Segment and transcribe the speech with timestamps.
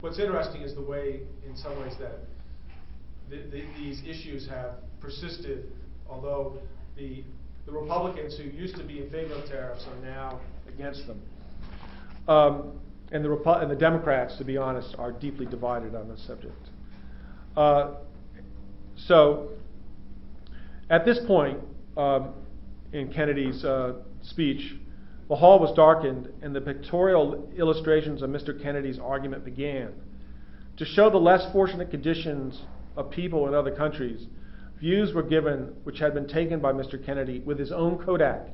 [0.00, 2.20] what's interesting is the way, in some ways, that
[3.28, 5.72] the, the, these issues have persisted,
[6.08, 6.58] although
[6.96, 7.24] the,
[7.66, 11.20] the Republicans who used to be in favor of tariffs are now against them.
[12.28, 12.80] Um,
[13.12, 16.68] and, the Repu- and the Democrats, to be honest, are deeply divided on this subject.
[17.56, 17.94] Uh,
[18.96, 19.50] so,
[20.88, 21.58] at this point
[21.96, 22.34] um,
[22.92, 24.74] in Kennedy's uh, speech,
[25.30, 28.60] the hall was darkened and the pictorial illustrations of Mr.
[28.60, 29.92] Kennedy's argument began.
[30.78, 32.60] To show the less fortunate conditions
[32.96, 34.26] of people in other countries,
[34.80, 37.02] views were given which had been taken by Mr.
[37.02, 38.48] Kennedy with his own Kodak,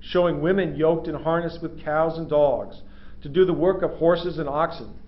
[0.00, 2.82] showing women yoked in harness with cows and dogs
[3.22, 4.98] to do the work of horses and oxen.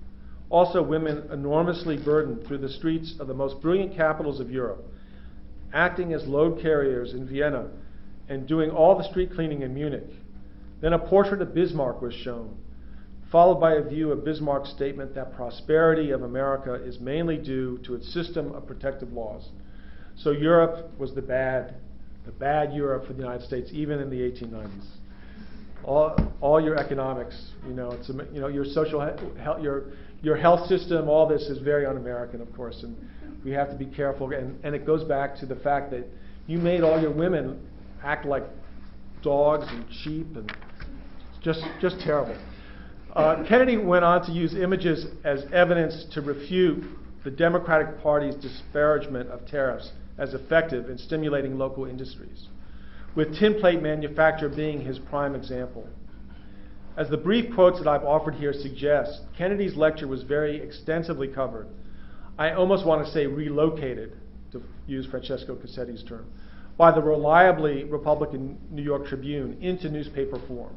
[0.48, 4.86] Also, women enormously burdened through the streets of the most brilliant capitals of Europe,
[5.74, 7.68] acting as load carriers in Vienna
[8.30, 10.08] and doing all the street cleaning in Munich.
[10.80, 12.56] Then a portrait of Bismarck was shown,
[13.30, 17.94] followed by a view of Bismarck's statement that prosperity of America is mainly due to
[17.94, 19.48] its system of protective laws.
[20.16, 21.74] So Europe was the bad,
[22.24, 24.86] the bad Europe for the United States, even in the 1890s.
[25.84, 29.84] All, all your economics, you know, it's you know your social health, your
[30.22, 32.94] your health system, all this is very un-American, of course, and
[33.44, 34.30] we have to be careful.
[34.32, 36.06] And, and it goes back to the fact that
[36.46, 37.66] you made all your women
[38.04, 38.42] act like
[39.22, 40.52] dogs and sheep, and
[41.40, 42.36] just just terrible.
[43.14, 46.84] Uh, Kennedy went on to use images as evidence to refute
[47.24, 52.46] the Democratic Party's disparagement of tariffs as effective in stimulating local industries,
[53.16, 55.88] with tin plate manufacture being his prime example.
[56.96, 61.66] As the brief quotes that I've offered here suggest, Kennedy's lecture was very extensively covered.
[62.38, 64.12] I almost want to say relocated,
[64.52, 66.26] to use Francesco Casetti's term,
[66.76, 70.74] by the reliably Republican New York Tribune into newspaper form.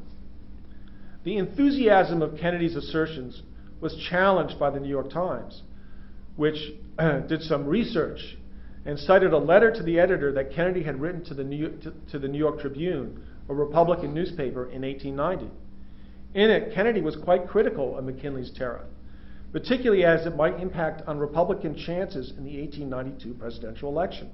[1.24, 3.42] The enthusiasm of Kennedy's assertions
[3.80, 5.62] was challenged by the New York Times,
[6.36, 6.74] which
[7.28, 8.38] did some research
[8.86, 11.82] and cited a letter to the editor that Kennedy had written to the New York,
[11.82, 15.50] to, to the New York Tribune, a Republican newspaper, in 1890.
[16.34, 18.88] In it, Kennedy was quite critical of McKinley's tariff,
[19.54, 24.30] particularly as it might impact on Republican chances in the 1892 presidential election.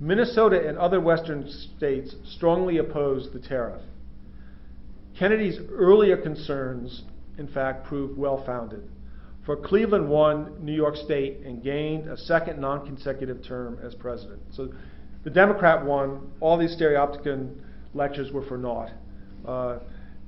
[0.00, 3.82] Minnesota and other western states strongly opposed the tariff.
[5.18, 7.02] Kennedy's earlier concerns,
[7.38, 8.88] in fact, proved well founded.
[9.44, 14.40] For Cleveland won New York State and gained a second non consecutive term as president.
[14.52, 14.72] So
[15.24, 16.30] the Democrat won.
[16.40, 17.54] All these stereopticon
[17.94, 18.90] lectures were for naught.
[19.46, 19.78] Uh,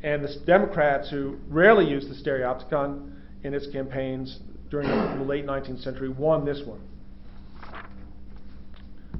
[0.03, 3.13] and the Democrats, who rarely used the stereopticon
[3.45, 4.41] in its campaigns
[4.71, 6.81] during the late 19th century, won this one.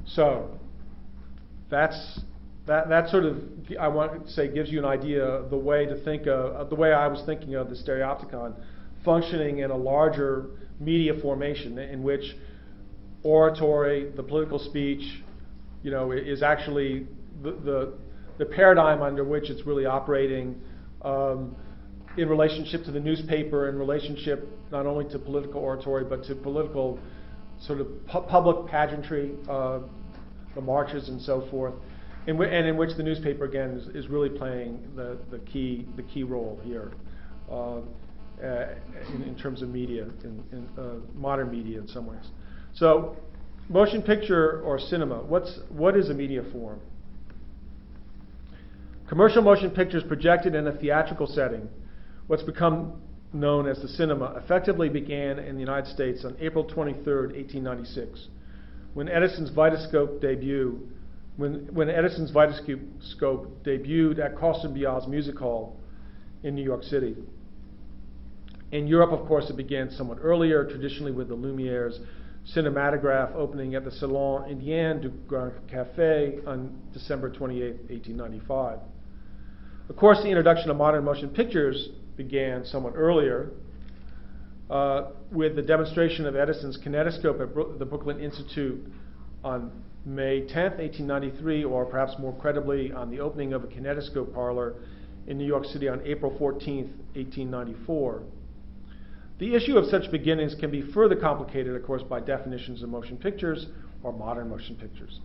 [0.05, 0.49] So
[1.69, 2.21] that's
[2.67, 3.37] that, that sort of
[3.79, 6.75] I want to say gives you an idea of the way to think of, the
[6.75, 8.53] way I was thinking of the stereopticon
[9.03, 10.47] functioning in a larger
[10.79, 12.35] media formation in which
[13.23, 15.23] oratory, the political speech,
[15.83, 17.07] you know, is actually
[17.43, 17.93] the, the,
[18.37, 20.59] the paradigm under which it's really operating
[21.03, 21.55] um,
[22.17, 26.99] in relationship to the newspaper, in relationship not only to political oratory, but to political
[27.61, 29.79] sort of pu- public pageantry, uh,
[30.55, 31.73] the marches and so forth,
[32.27, 36.03] in and in which the newspaper again is, is, really playing the, the key the
[36.03, 36.91] key role here,
[37.49, 37.77] uh,
[38.43, 38.75] uh,
[39.13, 42.25] in, in, terms of media, in, in uh, modern media in some ways.
[42.73, 43.17] So,
[43.69, 45.17] motion picture or cinema.
[45.23, 46.79] What's what is a media form?
[49.09, 51.67] Commercial motion pictures projected in a theatrical setting,
[52.27, 53.01] what's become
[53.33, 58.27] known as the cinema, effectively began in the United States on April 23, 1896,
[58.93, 60.87] when Edison's Vitascope debut,
[61.37, 65.77] when, when Edison's Vitascope debuted at Koster and Bial's Music Hall
[66.43, 67.15] in New York City.
[68.71, 71.99] In Europe, of course, it began somewhat earlier, traditionally with the Lumiere's
[72.55, 78.79] cinematograph opening at the Salon Indien du Grand Café on December 28, 1895.
[79.89, 83.51] Of course, the introduction of modern motion pictures began somewhat earlier
[84.69, 88.81] uh, with the demonstration of Edison's kinetoscope at Bro- the Brooklyn Institute
[89.43, 89.71] on
[90.05, 94.75] May 10, 1893, or perhaps more credibly, on the opening of a kinetoscope parlor
[95.27, 98.23] in New York City on April 14, 1894.
[99.39, 103.17] The issue of such beginnings can be further complicated, of course, by definitions of motion
[103.17, 103.67] pictures
[104.03, 105.19] or modern motion pictures.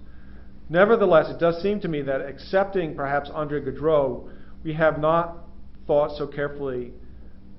[0.69, 4.31] Nevertheless, it does seem to me that accepting perhaps Andre Gaudreault
[4.65, 5.39] we have not
[5.87, 6.93] thought so carefully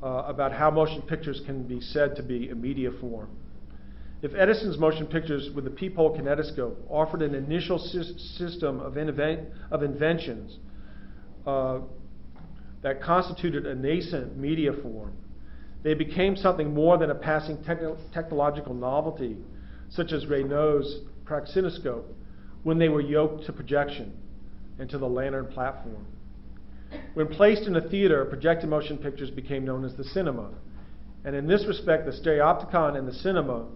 [0.04, 3.30] uh, about how motion pictures can be said to be a media form.
[4.22, 9.48] If Edison's motion pictures with the peephole kinetoscope offered an initial sy- system of, invent-
[9.70, 10.58] of inventions
[11.46, 11.80] uh,
[12.82, 15.14] that constituted a nascent media form,
[15.84, 19.38] They became something more than a passing techno- technological novelty,
[19.90, 22.04] such as Reynaud's praxinoscope,
[22.64, 24.18] when they were yoked to projection
[24.80, 26.06] and to the lantern platform.
[27.14, 30.50] When placed in a theater, projected motion pictures became known as the cinema.
[31.24, 33.68] And in this respect, the stereopticon and the cinema,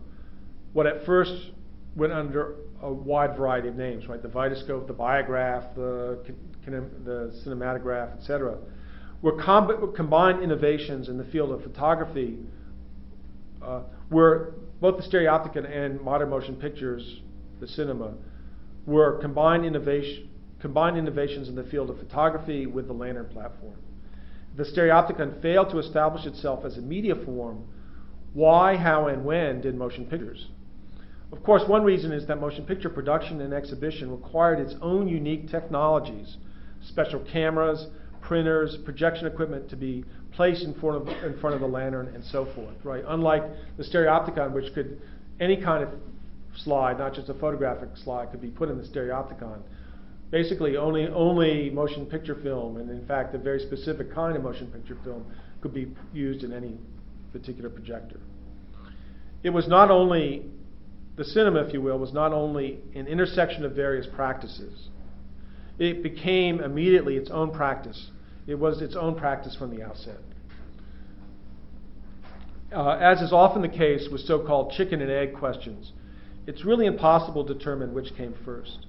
[0.73, 1.51] what at first
[1.95, 4.21] went under a wide variety of names, right?
[4.21, 6.19] The vitascope, the biograph, the,
[6.65, 8.57] the cinematograph, etc.,
[9.21, 12.39] were com- combined innovations in the field of photography,
[13.61, 17.21] uh, where both the stereopticon and modern motion pictures,
[17.59, 18.13] the cinema,
[18.87, 20.29] were combined innovation,
[20.59, 23.75] combined innovations in the field of photography with the lantern platform.
[24.57, 27.63] The stereopticon failed to establish itself as a media form.
[28.33, 30.47] Why, how, and when did motion pictures?
[31.31, 35.49] Of course, one reason is that motion picture production and exhibition required its own unique
[35.49, 36.37] technologies,
[36.87, 37.87] special cameras,
[38.21, 42.23] printers, projection equipment to be placed in front of, in front of the lantern, and
[42.23, 42.75] so forth.
[42.83, 43.03] Right?
[43.07, 43.43] Unlike
[43.77, 45.01] the stereopticon, which could
[45.39, 45.89] any kind of
[46.57, 49.61] slide, not just a photographic slide, could be put in the stereopticon
[50.31, 54.67] basically only only motion picture film, and in fact, a very specific kind of motion
[54.67, 55.25] picture film
[55.61, 56.77] could be used in any
[57.33, 58.19] particular projector.
[59.43, 60.45] It was not only
[61.17, 64.89] the cinema, if you will, was not only an intersection of various practices.
[65.77, 68.11] It became immediately its own practice.
[68.47, 70.19] It was its own practice from the outset.
[72.73, 75.91] Uh, as is often the case with so called chicken and egg questions,
[76.47, 78.85] it's really impossible to determine which came first.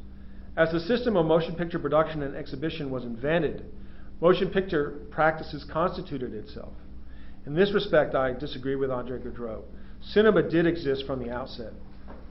[0.56, 3.64] As the system of motion picture production and exhibition was invented,
[4.20, 6.72] motion picture practices constituted itself.
[7.46, 9.64] In this respect, I disagree with Andre Gaudreault.
[10.00, 11.72] Cinema did exist from the outset.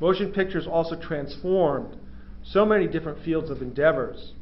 [0.01, 1.95] Motion pictures also transformed
[2.43, 4.33] so many different fields of endeavors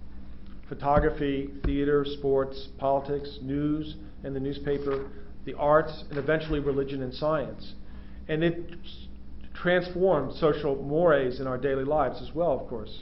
[0.69, 5.09] photography, theater, sports, politics, news, and the newspaper,
[5.45, 7.73] the arts, and eventually religion and science.
[8.27, 8.75] And it
[9.56, 13.01] transformed social mores in our daily lives as well, of course.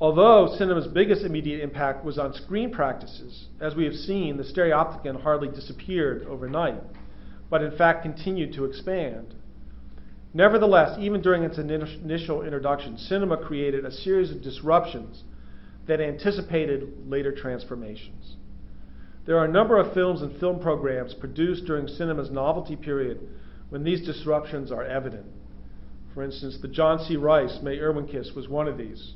[0.00, 5.22] Although cinema's biggest immediate impact was on screen practices, as we have seen, the stereopticon
[5.22, 6.82] hardly disappeared overnight,
[7.50, 9.34] but in fact continued to expand.
[10.32, 15.24] Nevertheless, even during its initial introduction, cinema created a series of disruptions
[15.86, 18.36] that anticipated later transformations.
[19.26, 23.20] There are a number of films and film programs produced during cinema's novelty period
[23.70, 25.26] when these disruptions are evident.
[26.14, 27.16] For instance, the John C.
[27.16, 29.14] Rice May Irwin Kiss was one of these.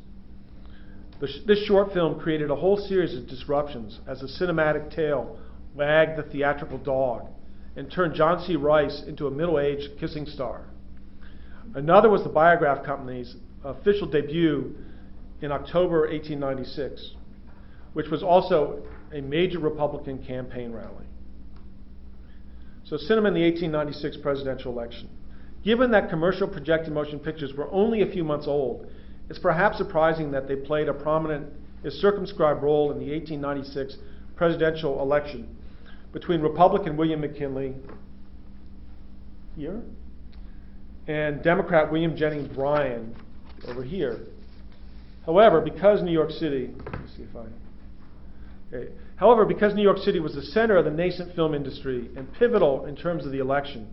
[1.21, 5.39] This short film created a whole series of disruptions as a cinematic tale
[5.75, 7.29] wagged the theatrical dog
[7.77, 8.57] and turned John C.
[8.57, 10.67] Rice into a middle aged kissing star.
[11.75, 13.35] Another was the Biograph Company's
[13.65, 14.77] official debut
[15.41, 17.13] in October 1896,
[17.95, 18.83] which was also
[19.13, 21.07] a major Republican campaign rally.
[22.85, 25.09] So, cinema in the 1896 presidential election.
[25.65, 28.87] Given that commercial projected motion pictures were only a few months old,
[29.29, 31.47] it's perhaps surprising that they played a prominent,
[31.83, 33.97] a circumscribed role in the 1896
[34.37, 35.57] presidential election
[36.13, 37.75] between Republican William McKinley
[39.57, 39.83] here
[41.07, 43.15] and Democrat William Jennings Bryan
[43.69, 44.21] over here.
[45.27, 46.71] However, because New York City,
[47.17, 47.47] see if I.
[48.75, 48.93] Okay.
[49.17, 52.87] However, because New York City was the center of the nascent film industry and pivotal
[52.87, 53.89] in terms of the election,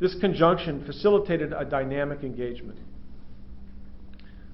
[0.00, 2.78] this conjunction facilitated a dynamic engagement.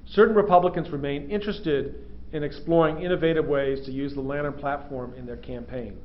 [0.07, 1.97] Certain Republicans remained interested
[2.33, 5.97] in exploring innovative ways to use the Lantern platform in their campaign.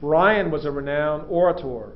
[0.00, 1.92] Bryan was a renowned orator,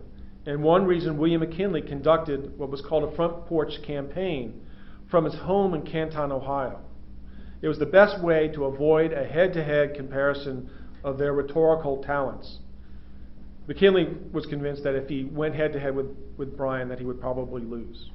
[0.46, 4.60] and one reason William McKinley conducted what was called a front porch campaign
[5.10, 6.80] from his home in Canton, Ohio.
[7.62, 10.68] It was the best way to avoid a head to head comparison
[11.02, 12.58] of their rhetorical talents.
[13.66, 17.20] McKinley was convinced that if he went head to head with, Bryan, that he would
[17.20, 18.10] probably lose.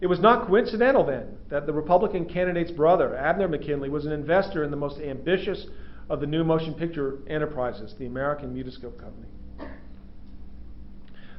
[0.00, 4.62] It was not coincidental then that the Republican candidate's brother, Abner McKinley, was an investor
[4.62, 5.66] in the most ambitious
[6.10, 9.28] of the new motion picture enterprises, the American Mutoscope Company.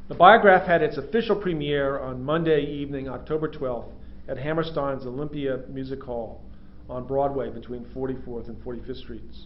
[0.09, 3.91] The Biograph had its official premiere on Monday evening, October 12th,
[4.27, 6.41] at Hammerstein's Olympia Music Hall
[6.89, 9.45] on Broadway between 44th and 45th Streets.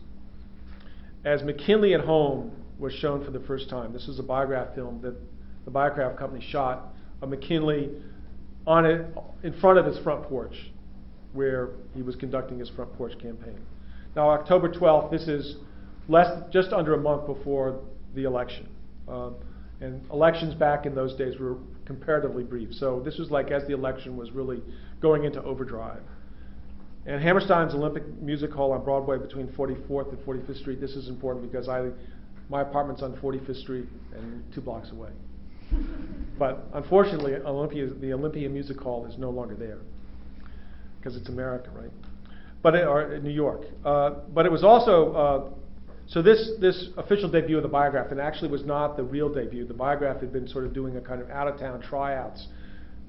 [1.25, 5.01] As McKinley at Home was shown for the first time, this was a Biograph film
[5.01, 5.15] that
[5.65, 7.89] the Biograph company shot of McKinley
[8.65, 9.05] on it
[9.43, 10.71] in front of his front porch
[11.33, 13.59] where he was conducting his front porch campaign.
[14.15, 15.57] Now, October 12th, this is
[16.07, 17.81] less, just under a month before
[18.15, 18.69] the election.
[19.09, 19.35] Um,
[19.83, 22.73] and elections back in those days were comparatively brief.
[22.73, 24.61] So this was like as the election was really
[25.01, 26.01] going into overdrive.
[27.05, 31.51] And Hammerstein's Olympic Music Hall on Broadway between 44th and 45th Street, this is important
[31.51, 31.89] because I
[32.49, 35.09] My apartment's on 45th Street and two blocks away.
[36.39, 39.79] but unfortunately, Olympia, the Olympia Music Hall is no longer there
[40.97, 41.91] because it's America, right?
[42.61, 43.63] But it, or New York.
[43.83, 45.62] Uh, but it was also uh,
[46.07, 49.65] so this this official debut of the Biograph, and actually was not the real debut.
[49.65, 52.47] The Biograph had been sort of doing a kind of out of town tryouts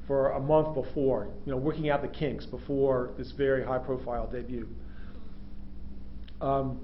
[0.06, 4.28] for a month before, you know, working out the kinks before this very high profile
[4.30, 4.68] debut.
[6.40, 6.80] Um,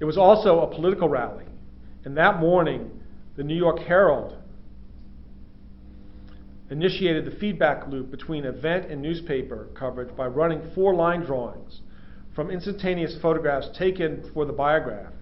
[0.00, 1.44] it was also a political rally,
[2.04, 2.90] and that morning,
[3.36, 4.36] the New York Herald
[6.70, 11.80] initiated the feedback loop between event and newspaper coverage by running four line drawings
[12.34, 15.12] from instantaneous photographs taken for the biograph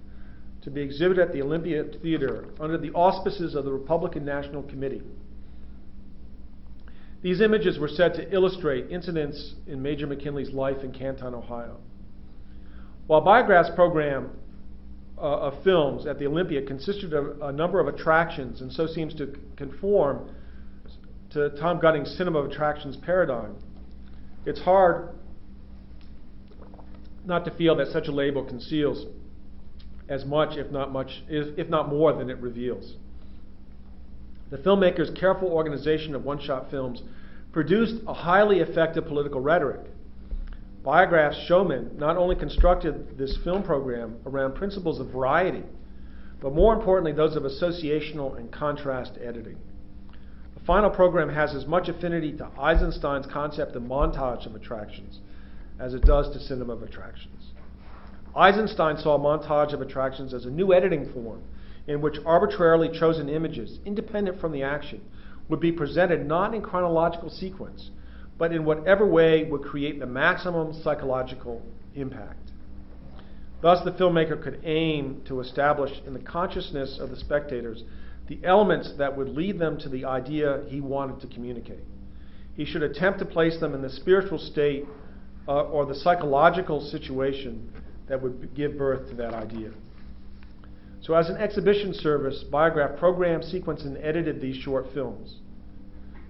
[0.65, 5.03] to be exhibited at the Olympia Theater under the auspices of the Republican National Committee.
[7.23, 11.79] These images were said to illustrate incidents in Major McKinley's life in Canton, Ohio.
[13.07, 14.31] While Biograph's program
[15.19, 19.15] uh, of films at the Olympia consisted of a number of attractions and so seems
[19.15, 20.35] to conform
[21.31, 23.57] to Tom Gunning's cinema of attractions paradigm,
[24.47, 25.11] it's hard
[27.25, 29.07] not to feel that such a label conceals
[30.09, 32.95] as much, if not much, if not more than it reveals.
[34.51, 37.03] The filmmaker's careful organization of one shot films
[37.53, 39.81] produced a highly effective political rhetoric.
[40.85, 45.63] Biograph's showmen not only constructed this film program around principles of variety,
[46.43, 49.57] but more importantly, those of associational and contrast editing.
[50.55, 55.21] The final program has as much affinity to Eisenstein's concept of montage of attractions
[55.81, 57.34] as it does to cinema of attractions.
[58.37, 61.43] Eisenstein saw montage of attractions as a new editing form
[61.87, 65.01] in which arbitrarily chosen images, independent from the action,
[65.49, 67.91] would be presented not in chronological sequence,
[68.39, 71.63] but in whatever way would create the maximum psychological
[71.95, 72.51] impact.
[73.61, 77.85] Thus, the filmmaker could aim to establish in the consciousness of the spectators
[78.27, 81.85] the elements that would lead them to the idea he wanted to communicate.
[82.55, 84.87] He should attempt to place them in the spiritual state
[85.47, 87.71] uh, or the psychological situation
[88.09, 89.71] that would give birth to that idea.
[91.03, 95.37] So, as an exhibition service, Biograph programmed, sequenced, and edited these short films.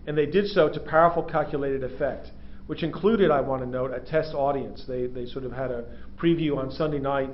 [0.06, 2.28] And they did so to powerful calculated effect,
[2.66, 4.84] which included, I want to note, a test audience.
[4.86, 5.84] They, they sort of had a
[6.16, 7.30] preview on Sunday night,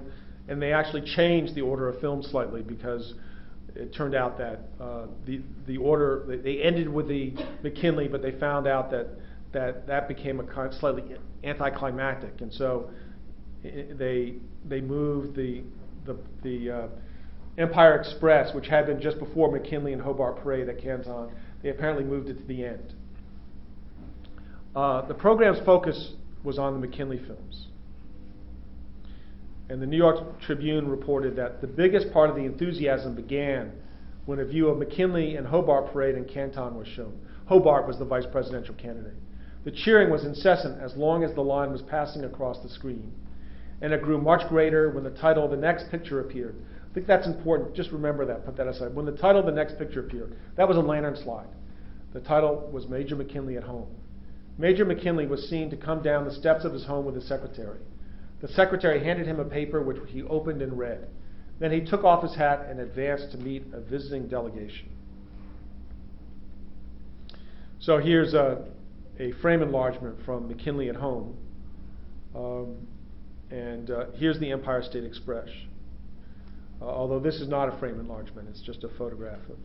[0.49, 3.15] and they actually changed the order of films slightly because
[3.75, 8.33] it turned out that uh, the, the order, they ended with the McKinley, but they
[8.33, 9.09] found out that
[9.53, 12.41] that, that became a slightly anticlimactic.
[12.41, 12.91] And so
[13.63, 14.35] they,
[14.69, 15.63] they moved the,
[16.07, 16.89] the, the uh,
[17.59, 21.31] Empire Express, which had been just before McKinley and Hobart Parade at Canton,
[21.63, 22.95] they apparently moved it to the end.
[24.75, 26.13] Uh, the program's focus
[26.43, 27.67] was on the McKinley films.
[29.69, 33.73] And the New York Tribune reported that the biggest part of the enthusiasm began
[34.27, 37.19] when a view of McKinley and Hobart Parade in Canton was shown.
[37.47, 39.15] Hobart was the vice presidential candidate.
[39.65, 43.13] The cheering was incessant as long as the line was passing across the screen.
[43.83, 46.57] And it grew much greater when the title of the next picture appeared.
[46.91, 47.75] I think that's important.
[47.75, 48.45] Just remember that.
[48.45, 48.95] Put that aside.
[48.95, 51.47] When the title of the next picture appeared, that was a lantern slide.
[52.13, 53.89] The title was Major McKinley at Home.
[54.59, 57.81] Major McKinley was seen to come down the steps of his home with his secretary.
[58.43, 61.09] The secretary handed him a paper which he opened and read.
[61.61, 64.89] Then he took off his hat and advanced to meet a visiting delegation.
[67.79, 68.65] So here's a,
[69.19, 71.37] a frame enlargement from McKinley at Home.
[72.35, 72.87] Um,
[73.51, 75.49] and uh, here's the Empire State Express.
[76.81, 79.57] Uh, although this is not a frame enlargement, it's just a photograph of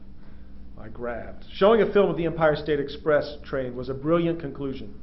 [0.77, 1.45] I grabbed.
[1.53, 4.93] Showing a film of the Empire State Express train was a brilliant conclusion.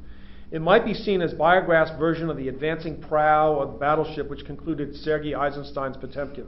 [0.50, 4.44] It might be seen as Biograph's version of the advancing prow of the battleship which
[4.44, 6.46] concluded Sergei Eisenstein's Potemkin.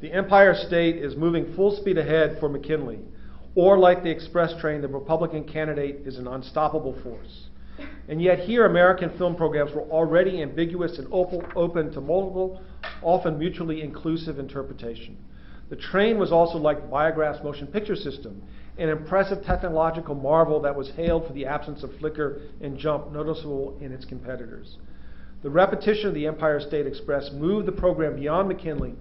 [0.00, 3.00] The Empire State is moving full speed ahead for McKinley,
[3.56, 7.48] or like the express train, the Republican candidate is an unstoppable force.
[8.08, 12.60] And yet, here, American film programs were already ambiguous and open to multiple,
[13.02, 15.16] often mutually inclusive interpretation.
[15.70, 18.42] The train was also like Biograph's motion picture system,
[18.78, 23.78] an impressive technological marvel that was hailed for the absence of flicker and jump noticeable
[23.80, 24.76] in its competitors.
[25.42, 28.94] The repetition of the Empire State Express moved the program beyond McKinley,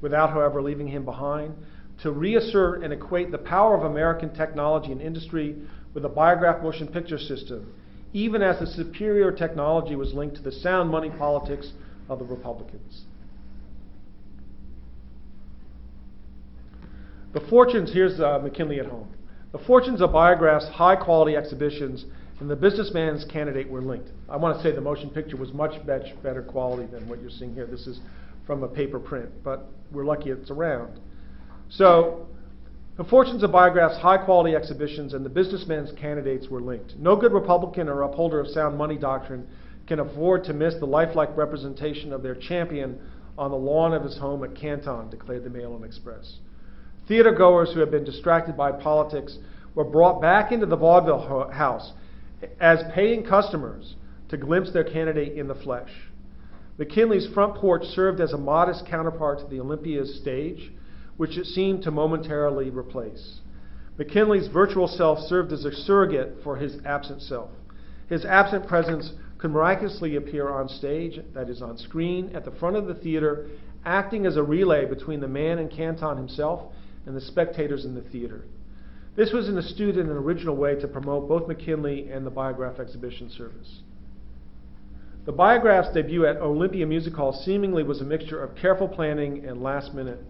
[0.00, 1.54] without, however, leaving him behind,
[2.02, 5.56] to reassert and equate the power of American technology and industry
[5.94, 7.72] with the Biograph motion picture system
[8.12, 11.72] even as the superior technology was linked to the sound money politics
[12.08, 13.04] of the Republicans.
[17.34, 19.08] The fortunes, here's uh, McKinley at home.
[19.52, 22.04] The fortunes of Biograph's high quality exhibitions
[22.40, 24.10] and the businessman's candidate were linked.
[24.28, 27.30] I want to say the motion picture was much, much better quality than what you're
[27.30, 27.66] seeing here.
[27.66, 28.00] This is
[28.46, 31.00] from a paper print, but we're lucky it's around.
[31.68, 32.28] So,
[32.98, 36.96] the fortunes of Biograph's high quality exhibitions and the businessmen's candidates were linked.
[36.98, 39.46] No good Republican or upholder of sound money doctrine
[39.86, 42.98] can afford to miss the lifelike representation of their champion
[43.38, 46.38] on the lawn of his home at Canton, declared the Mail and Express.
[47.06, 49.38] Theater goers who had been distracted by politics
[49.76, 51.92] were brought back into the vaudeville house
[52.60, 53.94] as paying customers
[54.28, 55.90] to glimpse their candidate in the flesh.
[56.78, 60.72] McKinley's front porch served as a modest counterpart to the Olympia's stage,
[61.18, 63.40] which it seemed to momentarily replace.
[63.98, 67.50] McKinley's virtual self served as a surrogate for his absent self.
[68.08, 72.76] His absent presence could miraculously appear on stage, that is, on screen, at the front
[72.76, 73.48] of the theater,
[73.84, 76.72] acting as a relay between the man in Canton himself
[77.04, 78.44] and the spectators in the theater.
[79.16, 82.78] This was an astute and an original way to promote both McKinley and the Biograph
[82.78, 83.80] exhibition service.
[85.26, 89.60] The Biograph's debut at Olympia Music Hall seemingly was a mixture of careful planning and
[89.60, 90.20] last minute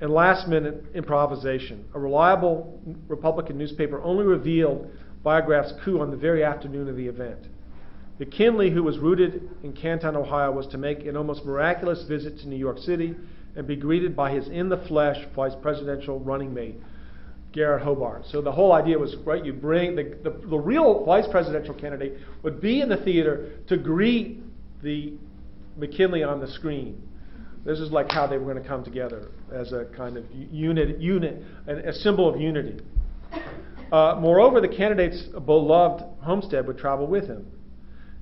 [0.00, 1.84] and last minute improvisation.
[1.94, 4.90] A reliable Republican newspaper only revealed
[5.22, 7.46] Biograph's coup on the very afternoon of the event.
[8.18, 12.48] McKinley, who was rooted in Canton, Ohio, was to make an almost miraculous visit to
[12.48, 13.14] New York City
[13.56, 16.76] and be greeted by his in the flesh vice presidential running mate,
[17.52, 18.24] Garrett Hobart.
[18.30, 22.18] So the whole idea was, right, you bring the, the, the real vice presidential candidate
[22.42, 24.40] would be in the theater to greet
[24.82, 25.14] the
[25.76, 27.02] McKinley on the screen.
[27.64, 31.00] This is like how they were going to come together as a kind of unit,
[31.00, 32.80] unit, a symbol of unity.
[33.90, 37.46] Uh, moreover, the candidate's beloved homestead would travel with him.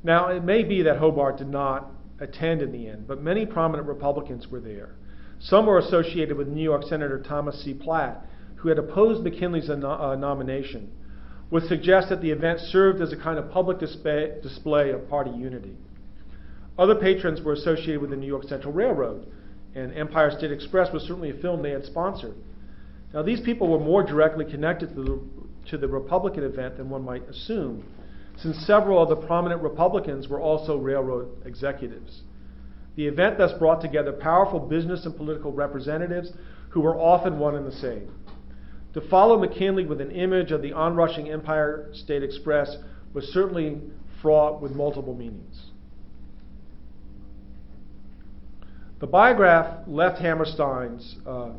[0.04, 3.88] Now, it may be that Hobart did not attend in the end, but many prominent
[3.88, 4.94] Republicans were there.
[5.40, 7.74] Some were associated with New York Senator Thomas C.
[7.74, 8.24] Platt,
[8.56, 9.76] who had opposed McKinley's uh,
[10.16, 10.92] nomination,
[11.50, 15.30] would suggest that the event served as a kind of public display, display of party
[15.30, 15.76] unity.
[16.78, 19.26] Other patrons were associated with the New York Central Railroad,
[19.74, 22.34] and Empire State Express was certainly a film they had sponsored.
[23.12, 25.20] Now, these people were more directly connected to the,
[25.70, 27.84] to the Republican event than one might assume
[28.38, 32.22] since several of the prominent Republicans were also railroad executives.
[32.96, 36.32] The event thus brought together powerful business and political representatives
[36.70, 38.10] who were often one and the same.
[38.94, 42.76] To follow McKinley with an image of the onrushing Empire State Express
[43.14, 43.80] was certainly
[44.20, 45.71] fraught with multiple meanings.
[49.02, 51.16] The biograph left Hammerstein's.
[51.26, 51.50] Uh,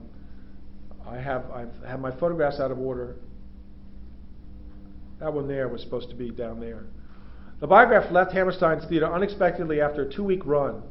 [1.05, 3.17] I have I have had my photographs out of order.
[5.19, 6.85] That one there was supposed to be down there.
[7.59, 10.83] The biograph left Hammerstein's Theater unexpectedly after a two week run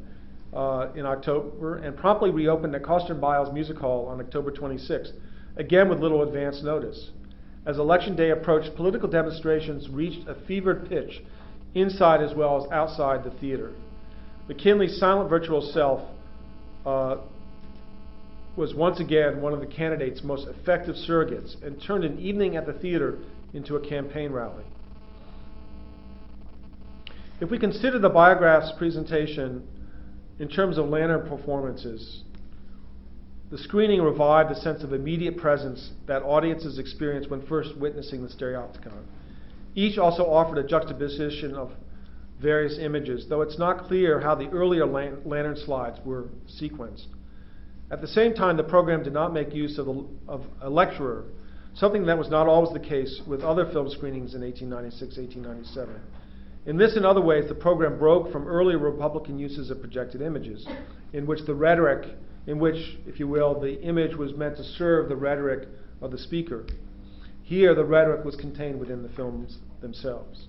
[0.53, 5.11] uh, in October and promptly reopened at Koster Bial's Music Hall on October 26th,
[5.57, 7.09] again with little advance notice.
[7.65, 11.23] As election day approached, political demonstrations reached a fevered pitch
[11.73, 13.71] inside as well as outside the theater.
[14.47, 16.01] McKinley's silent virtual self
[16.85, 17.17] uh,
[18.55, 22.65] was once again one of the candidate's most effective surrogates and turned an evening at
[22.65, 23.17] the theater
[23.53, 24.63] into a campaign rally.
[27.39, 29.67] If we consider the biograph's presentation
[30.39, 32.23] in terms of lantern performances,
[33.51, 38.29] the screening revived the sense of immediate presence that audiences experience when first witnessing the
[38.29, 39.03] stereopticon.
[39.75, 41.71] Each also offered a juxtaposition of
[42.41, 46.29] various images, though it's not clear how the earlier lantern slides were
[46.61, 47.05] sequenced.
[47.91, 51.25] At the same time, the program did not make use of, the, of a lecturer
[51.75, 56.01] something that was not always the case with other film screenings in 1896 1897.
[56.65, 60.65] In this and other ways, the program broke from earlier Republican uses of projected images,
[61.11, 62.07] in which the rhetoric,
[62.47, 65.67] in which, if you will, the image was meant to serve the rhetoric
[66.01, 66.65] of the speaker.
[67.41, 70.47] Here, the rhetoric was contained within the films themselves.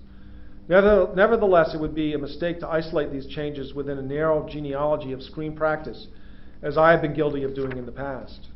[0.67, 5.21] Nevertheless, it would be a mistake to isolate these changes within a narrow genealogy of
[5.21, 6.07] screen practice,
[6.61, 8.47] as I have been guilty of doing in the past.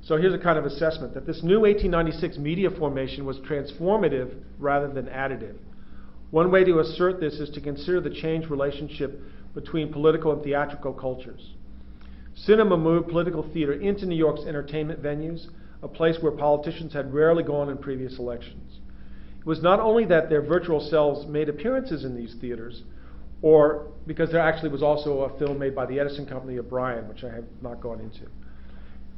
[0.00, 4.88] So here's a kind of assessment that this new 1896 media formation was transformative rather
[4.88, 5.56] than additive.
[6.30, 9.20] One way to assert this is to consider the changed relationship
[9.54, 11.52] between political and theatrical cultures.
[12.34, 15.48] Cinema moved political theater into New York's entertainment venues,
[15.82, 18.78] a place where politicians had rarely gone in previous elections.
[19.42, 22.84] It was not only that their virtual selves made appearances in these theaters,
[23.42, 27.08] or because there actually was also a film made by the Edison Company of Bryan,
[27.08, 28.30] which I have not gone into.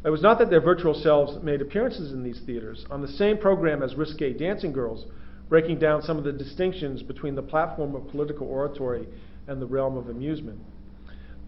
[0.03, 2.87] It was not that their virtual selves made appearances in these theaters.
[2.91, 5.05] On the same program as Risque Dancing Girls,
[5.51, 9.07] breaking down some of the distinctions between the platform of political oratory
[9.47, 10.59] and the realm of amusement.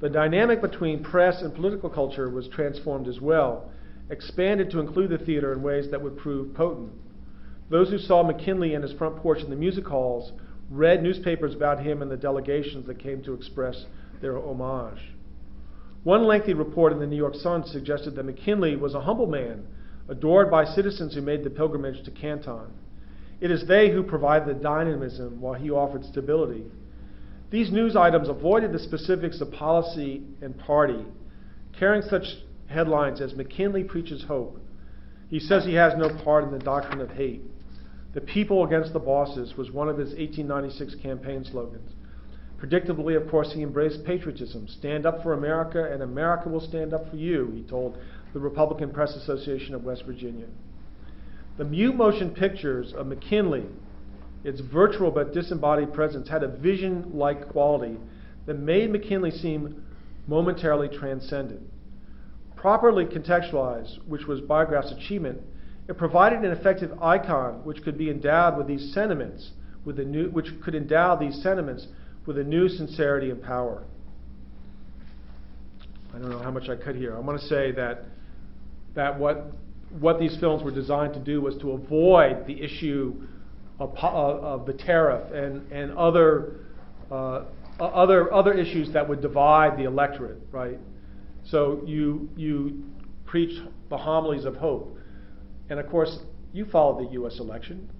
[0.01, 3.71] The dynamic between press and political culture was transformed as well,
[4.11, 6.93] expanded to include the theater in ways that would prove potent.
[7.69, 10.33] Those who saw McKinley and his front porch in the music halls
[10.71, 13.87] read newspapers about him and the delegations that came to express
[14.21, 15.01] their homage.
[16.05, 19.67] One lengthy report in the New York Sun suggested that McKinley was a humble man,
[20.09, 22.73] adored by citizens who made the pilgrimage to Canton.
[23.41, 26.65] It is they who provide the dynamism while he offered stability.
[27.51, 31.05] These news items avoided the specifics of policy and party,
[31.77, 32.25] carrying such
[32.67, 34.61] headlines as McKinley preaches hope.
[35.29, 37.43] He says he has no part in the doctrine of hate.
[38.17, 41.93] The people against the bosses was one of his 1896 campaign slogans.
[42.59, 44.67] Predictably, of course, he embraced patriotism.
[44.69, 47.99] Stand up for America, and America will stand up for you, he told
[48.33, 50.47] the Republican Press Association of West Virginia.
[51.59, 53.67] The mute motion pictures of McKinley,
[54.45, 57.99] its virtual but disembodied presence, had a vision like quality
[58.47, 59.85] that made McKinley seem
[60.27, 61.61] momentarily transcendent.
[62.55, 65.43] Properly contextualized, which was Biograph's achievement,
[65.89, 69.53] it provided an effective icon which could be endowed with these sentiments,
[69.85, 71.87] with a new, which could endow these sentiments
[72.27, 73.85] with a new sincerity and power.
[76.15, 77.17] I don't know how much I could here.
[77.17, 78.05] I want to say that
[78.95, 79.53] that what
[80.01, 83.15] what these films were designed to do was to avoid the issue
[83.79, 86.61] of, of the tariff and and other
[87.11, 87.45] uh,
[87.79, 90.79] other other issues that would divide the electorate, right?
[91.45, 92.85] So you you
[93.25, 94.96] preach the homilies of hope,
[95.69, 96.19] and of course
[96.53, 97.39] you followed the U.S.
[97.39, 97.91] election.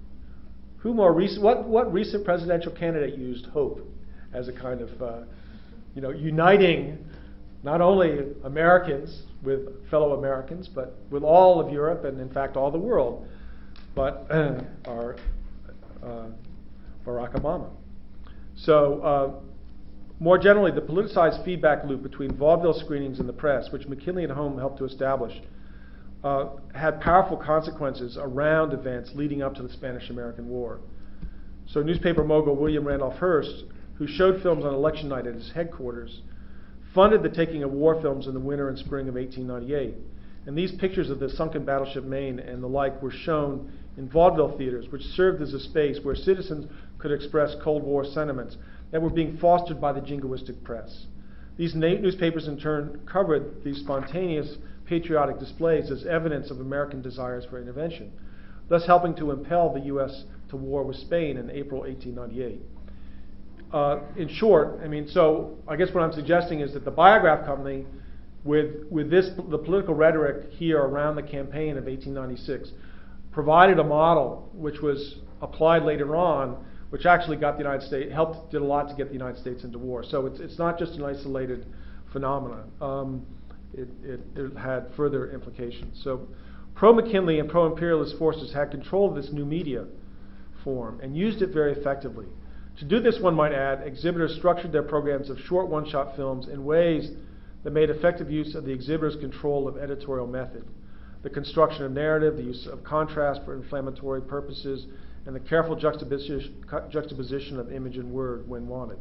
[0.77, 1.43] Who more recent?
[1.43, 3.85] What what recent presidential candidate used hope
[4.33, 5.21] as a kind of uh,
[5.95, 7.05] you know uniting
[7.63, 12.71] not only Americans with fellow Americans, but with all of Europe and in fact all
[12.71, 13.27] the world,
[13.95, 14.27] but
[14.85, 15.15] our
[16.03, 16.27] uh,
[17.05, 17.69] Barack Obama.
[18.55, 19.31] So uh,
[20.19, 24.31] more generally, the politicized feedback loop between vaudeville screenings and the press, which McKinley at
[24.31, 25.33] Home helped to establish,
[26.27, 30.79] uh, had powerful consequences around events leading up to the Spanish American War.
[31.67, 33.63] So, newspaper mogul William Randolph Hearst,
[33.95, 36.21] who showed films on election night at his headquarters,
[36.93, 39.95] funded the taking of war films in the winter and spring of 1898.
[40.45, 44.57] And these pictures of the sunken battleship Maine and the like were shown in vaudeville
[44.57, 48.57] theaters, which served as a space where citizens could express Cold War sentiments
[48.91, 51.05] that were being fostered by the jingoistic press.
[51.57, 57.61] These newspapers, in turn, covered these spontaneous patriotic displays as evidence of American desires for
[57.61, 58.11] intervention,
[58.69, 60.23] thus helping to impel the U.S.
[60.49, 62.61] to war with Spain in April 1898.
[63.71, 67.45] Uh, in short, I mean, so I guess what I'm suggesting is that the Biograph
[67.45, 67.85] Company,
[68.45, 72.71] with with this the political rhetoric here around the campaign of 1896,
[73.31, 78.51] provided a model which was applied later on which actually got the United States helped
[78.51, 80.03] did a lot to get the United States into war.
[80.03, 81.65] So it's it's not just an isolated
[82.11, 82.71] phenomenon.
[82.81, 83.25] Um,
[83.77, 86.01] it, it, it had further implications.
[86.03, 86.27] So
[86.75, 89.85] pro McKinley and pro imperialist forces had control of this new media
[90.63, 92.25] form and used it very effectively.
[92.79, 96.47] To do this, one might add, exhibitors structured their programs of short one shot films
[96.47, 97.09] in ways
[97.63, 100.63] that made effective use of the exhibitor's control of editorial method.
[101.23, 104.85] The construction of narrative, the use of contrast for inflammatory purposes,
[105.25, 108.99] and the careful juxtaposition of image and word when wanted.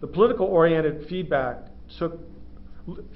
[0.00, 1.58] The political oriented feedback,
[1.98, 2.18] took,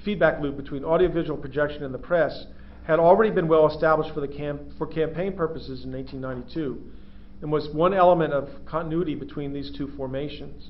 [0.03, 2.45] feedback loop between audiovisual projection and the press
[2.85, 6.81] had already been well established for, the for campaign purposes in 1892
[7.41, 10.69] and was one element of continuity between these two formations.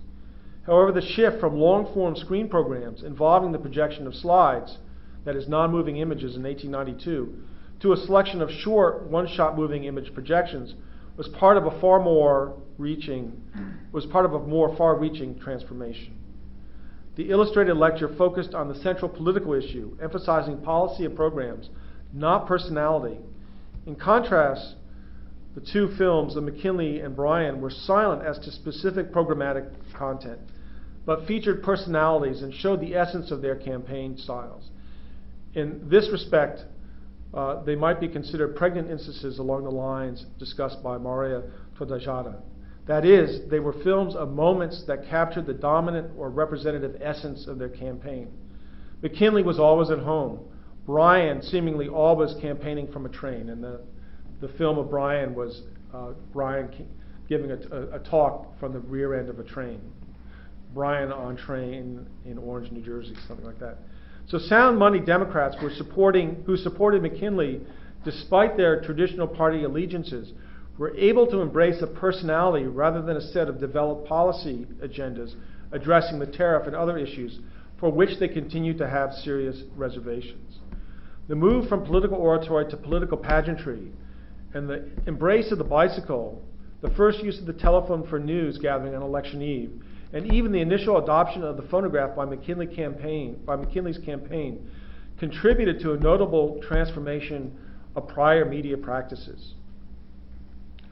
[0.66, 4.78] However, the shift from long form screen programs involving the projection of slides,
[5.24, 7.34] that is, non moving images in 1892,
[7.82, 10.74] to a selection of short one shot moving image projections
[11.16, 13.42] was part of a far more reaching,
[13.92, 16.14] was part of a more far-reaching transformation.
[17.18, 21.68] The illustrated lecture focused on the central political issue, emphasizing policy and programs,
[22.14, 23.18] not personality.
[23.88, 24.76] In contrast,
[25.56, 30.40] the two films, of McKinley and Bryan, were silent as to specific programmatic content,
[31.08, 34.70] but featured personalities and showed the essence of their campaign styles.
[35.56, 36.66] In this respect,
[37.34, 41.42] uh, they might be considered pregnant instances along the lines discussed by Maria
[41.80, 42.36] Tortajada.
[42.88, 47.60] That is, they were films of moments that captured the dominant or representative essence of
[47.60, 48.30] their campaign.
[49.02, 50.40] McKinley was always at home.
[50.86, 53.82] Bryan seemingly always campaigning from a train, and the,
[54.40, 56.88] the film of Bryan was uh, Bryan
[57.28, 59.82] giving a, a, a, talk from the rear end of a train.
[60.74, 63.80] Bryan on train in Orange, New Jersey, something like that.
[64.28, 67.62] So sound money Democrats were supporting, who supported McKinley
[68.06, 70.32] despite their traditional party allegiances
[70.78, 75.36] were able to embrace a personality rather than a set of developed policy agendas
[75.72, 77.40] addressing the tariff and other issues
[77.80, 80.60] for which they continue to have serious reservations.
[81.28, 83.92] The move from political oratory to political pageantry
[84.54, 86.42] and the embrace of the bicycle,
[86.82, 90.62] the first use of the telephone for news gathering on election eve, and even the
[90.62, 94.70] initial adoption of the phonograph by McKinley campaign by McKinley's campaign
[95.20, 97.58] contributed to a notable transformation
[97.96, 99.56] of prior media practices.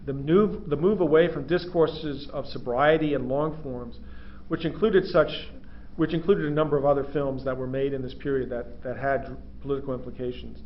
[0.05, 3.97] The move, the move away from discourses of sobriety and long forms,
[4.49, 5.29] which included such,
[5.95, 8.97] which included a number of other films that were made in this period that, that
[8.97, 10.59] had political implications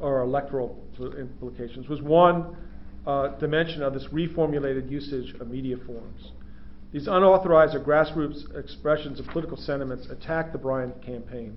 [0.00, 2.56] or electoral implications, was one
[3.06, 6.32] uh, dimension of this reformulated usage of media forms.
[6.92, 11.56] These unauthorized or grassroots expressions of political sentiments attacked the Bryan campaign,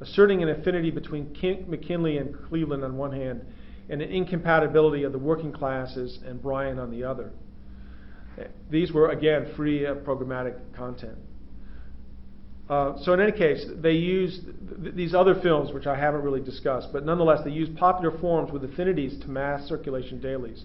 [0.00, 1.32] asserting an affinity between
[1.68, 3.44] McKinley and Cleveland on one hand
[3.90, 7.32] and an incompatibility of the working classes and Bryan on the other.
[8.70, 11.18] These were, again, free of programmatic content.
[12.68, 14.44] Uh, so, in any case, they used
[14.82, 18.52] th- these other films, which I haven't really discussed, but nonetheless, they used popular forms
[18.52, 20.64] with affinities to mass circulation dailies.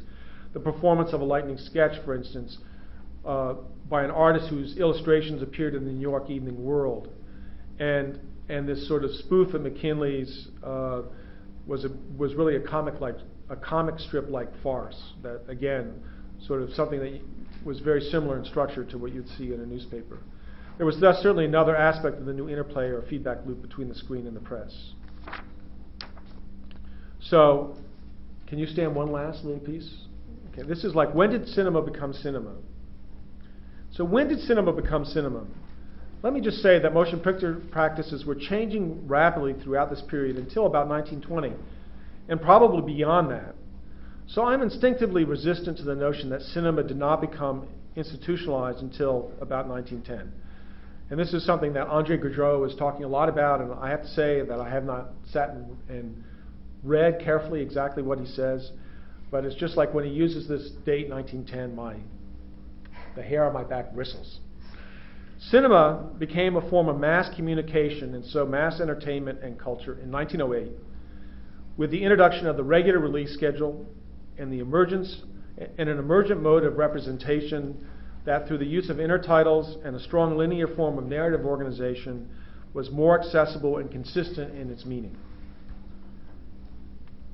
[0.53, 2.59] The performance of a lightning sketch, for instance,
[3.25, 3.55] uh,
[3.89, 7.09] by an artist whose illustrations appeared in the New York Evening World,
[7.79, 11.01] and and this sort of spoof of McKinley's uh,
[11.67, 13.15] was a, was really a comic like
[13.49, 15.93] a comic strip like farce that again
[16.45, 17.21] sort of something that
[17.63, 20.19] was very similar in structure to what you'd see in a newspaper.
[20.77, 23.95] There was thus certainly another aspect of the new interplay or feedback loop between the
[23.95, 24.93] screen and the press.
[27.21, 27.75] So,
[28.47, 29.89] can you stand one last little piece?
[30.51, 32.55] Okay, this is like when did cinema become cinema?
[33.91, 35.45] So, when did cinema become cinema?
[36.25, 40.65] Let me just say that motion picture practices were changing rapidly throughout this period until
[40.65, 41.53] about 1920,
[42.29, 43.53] and probably beyond that.
[44.25, 49.67] So I'm instinctively resistant to the notion that cinema did not become institutionalized until about
[49.67, 50.33] 1910.
[51.11, 54.01] And this is something that Andre Gaudreault is talking a lot about, and I have
[54.01, 56.23] to say that I have not sat and, and
[56.83, 58.71] read carefully exactly what he says,
[59.29, 61.97] but it's just like when he uses this date, 1910, my
[63.15, 64.39] the hair on my back bristles.
[65.49, 70.71] Cinema became a form of mass communication and so mass entertainment and culture in 1908
[71.77, 73.85] with the introduction of the regular release schedule
[74.37, 75.21] and the emergence
[75.77, 77.87] and an emergent mode of representation
[78.25, 82.27] that through the use of intertitles and a strong linear form of narrative organization
[82.73, 85.15] was more accessible and consistent in its meaning.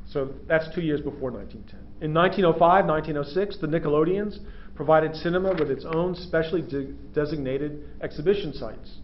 [0.10, 1.80] So that's two years before 1910.
[2.04, 4.40] In 1905, 1906, the Nickelodeons
[4.76, 9.00] provided cinema with its own specially de- designated exhibition sites.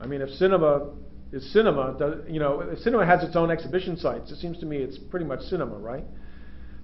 [0.00, 0.90] I mean, if cinema
[1.32, 4.66] is cinema, does, you know, if cinema has its own exhibition sites, it seems to
[4.66, 6.04] me it's pretty much cinema, right?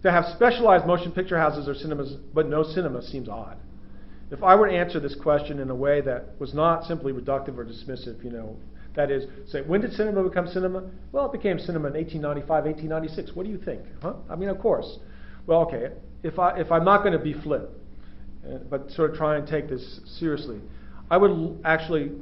[0.02, 3.58] To have specialized motion picture houses or cinemas, but no cinema seems odd.
[4.30, 7.58] If I were to answer this question in a way that was not simply reductive
[7.58, 8.56] or dismissive, you know,
[8.94, 10.88] that is, say, when did cinema become cinema?
[11.12, 13.36] Well, it became cinema in 1895, 1896.
[13.36, 13.82] What do you think?
[14.02, 14.14] Huh?
[14.28, 14.98] I mean, of course.
[15.46, 15.90] Well, okay,
[16.22, 17.70] if, I, if I'm not going to be flip,
[18.44, 20.60] uh, but sort of try and take this seriously,
[21.10, 22.12] I would actually,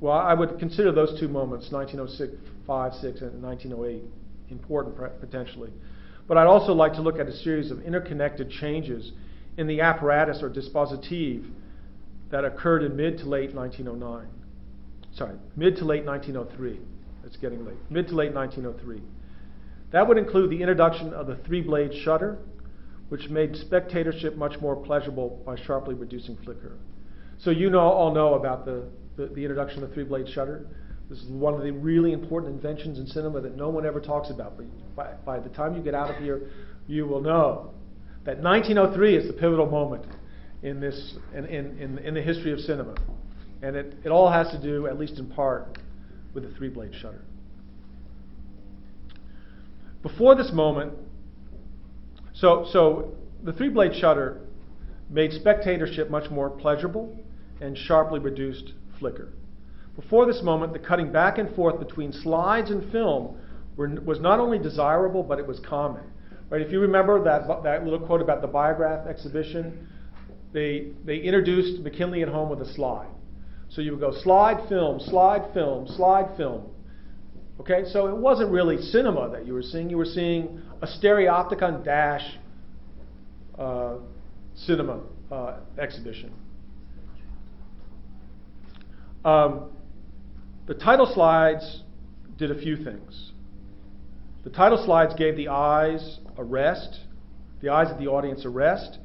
[0.00, 4.02] well, I would consider those two moments, 1905, 6, and 1908,
[4.50, 5.72] important potentially.
[6.26, 9.12] But I'd also like to look at a series of interconnected changes
[9.56, 11.44] in the apparatus or dispositif
[12.30, 14.28] that occurred in mid to late 1909.
[15.14, 16.78] Sorry, mid to late 1903.
[17.24, 17.76] It's getting late.
[17.90, 19.02] Mid to late 1903.
[19.90, 22.38] That would include the introduction of the three blade shutter,
[23.08, 26.76] which made spectatorship much more pleasurable by sharply reducing flicker.
[27.38, 30.66] So you know, all know about the, the, the introduction of the three blade shutter.
[31.08, 34.30] This is one of the really important inventions in cinema that no one ever talks
[34.30, 34.58] about.
[34.58, 36.50] But by, by the time you get out of here,
[36.86, 37.72] you will know
[38.24, 40.04] that 1903 is the pivotal moment
[40.62, 42.94] in this in, in, in, in the history of cinema.
[43.62, 45.78] And it, it all has to do, at least in part,
[46.34, 47.24] with the three blade shutter.
[50.02, 50.92] Before this moment,
[52.40, 54.40] so, so the three blade shutter
[55.10, 57.18] made spectatorship much more pleasurable
[57.60, 59.32] and sharply reduced flicker.
[59.96, 63.36] Before this moment, the cutting back and forth between slides and film
[63.76, 66.04] were, was not only desirable, but it was common.
[66.50, 66.60] Right?
[66.60, 69.88] If you remember that, that little quote about the Biograph exhibition,
[70.52, 73.08] they, they introduced McKinley at Home with a slide.
[73.70, 76.70] So you would go slide, film, slide, film, slide, film.
[77.60, 79.90] Okay, so it wasn't really cinema that you were seeing.
[79.90, 82.22] You were seeing a stereopticon dash
[83.58, 83.96] uh,
[84.54, 86.32] cinema uh, exhibition.
[89.24, 89.70] Um,
[90.66, 91.82] the title slides
[92.36, 93.32] did a few things.
[94.44, 97.00] The title slides gave the eyes a rest,
[97.60, 98.98] the eyes of the audience a rest,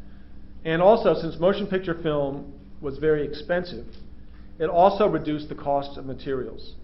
[0.64, 3.88] and also, since motion picture film was very expensive,
[4.60, 6.76] it also reduced the cost of materials.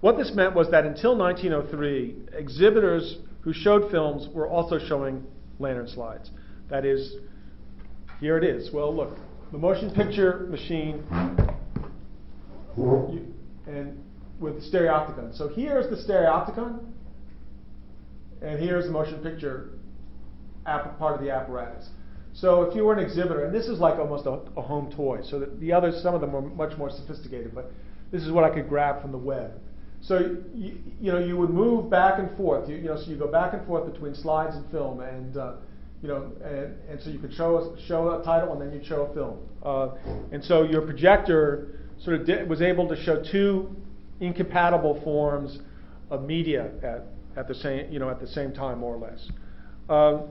[0.00, 5.24] What this meant was that until 1903, exhibitors who showed films were also showing
[5.58, 6.30] lantern slides.
[6.70, 7.16] That is,
[8.20, 8.72] here it is.
[8.72, 9.16] Well, look,
[9.50, 11.02] the motion picture machine
[12.76, 13.34] you,
[13.66, 14.02] and
[14.38, 15.36] with the stereopticon.
[15.36, 16.78] So here's the stereopticon,
[18.40, 19.70] and here's the motion picture
[20.64, 21.88] part of the apparatus.
[22.34, 25.20] So if you were an exhibitor, and this is like almost a, a home toy,
[25.24, 27.72] so the others, some of them are much more sophisticated, but
[28.12, 29.58] this is what I could grab from the web.
[30.08, 32.66] So you, you know you would move back and forth.
[32.68, 35.52] You, you, know, so you go back and forth between slides and film, and uh,
[36.00, 38.86] you know, and, and so you could show a, show a title and then you'd
[38.86, 39.36] show a film.
[39.62, 39.90] Uh,
[40.32, 43.76] and so your projector sort of di- was able to show two
[44.20, 45.58] incompatible forms
[46.10, 47.02] of media at,
[47.36, 49.28] at the same you know at the same time more or less.
[49.90, 50.28] Um,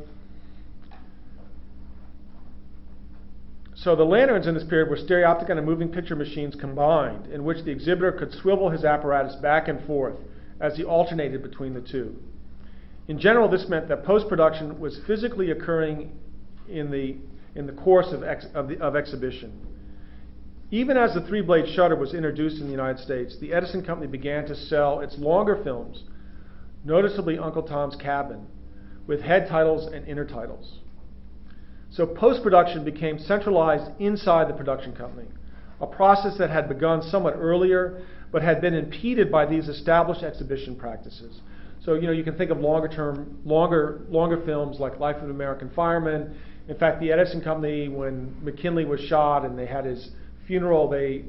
[3.78, 7.64] So the lanterns in this period were stereopticon and moving picture machines combined, in which
[7.64, 10.16] the exhibitor could swivel his apparatus back and forth
[10.60, 12.16] as he alternated between the two.
[13.08, 16.18] In general, this meant that post production was physically occurring
[16.68, 17.18] in the,
[17.54, 19.54] in the course of, ex, of, the, of exhibition.
[20.72, 24.08] Even as the three blade shutter was introduced in the United States, the Edison Company
[24.08, 26.04] began to sell its longer films,
[26.84, 28.48] noticeably Uncle Tom's Cabin,
[29.06, 30.80] with head titles and inner titles.
[31.92, 35.28] So post production became centralized inside the production company,
[35.82, 40.76] a process that had begun somewhat earlier but had been impeded by these established exhibition
[40.76, 41.40] practices.
[41.84, 45.24] So you know you can think of longer term, longer longer films like Life of
[45.24, 46.36] an American Fireman.
[46.68, 50.10] In fact, the Edison Company, when McKinley was shot and they had his
[50.48, 51.24] funeral, they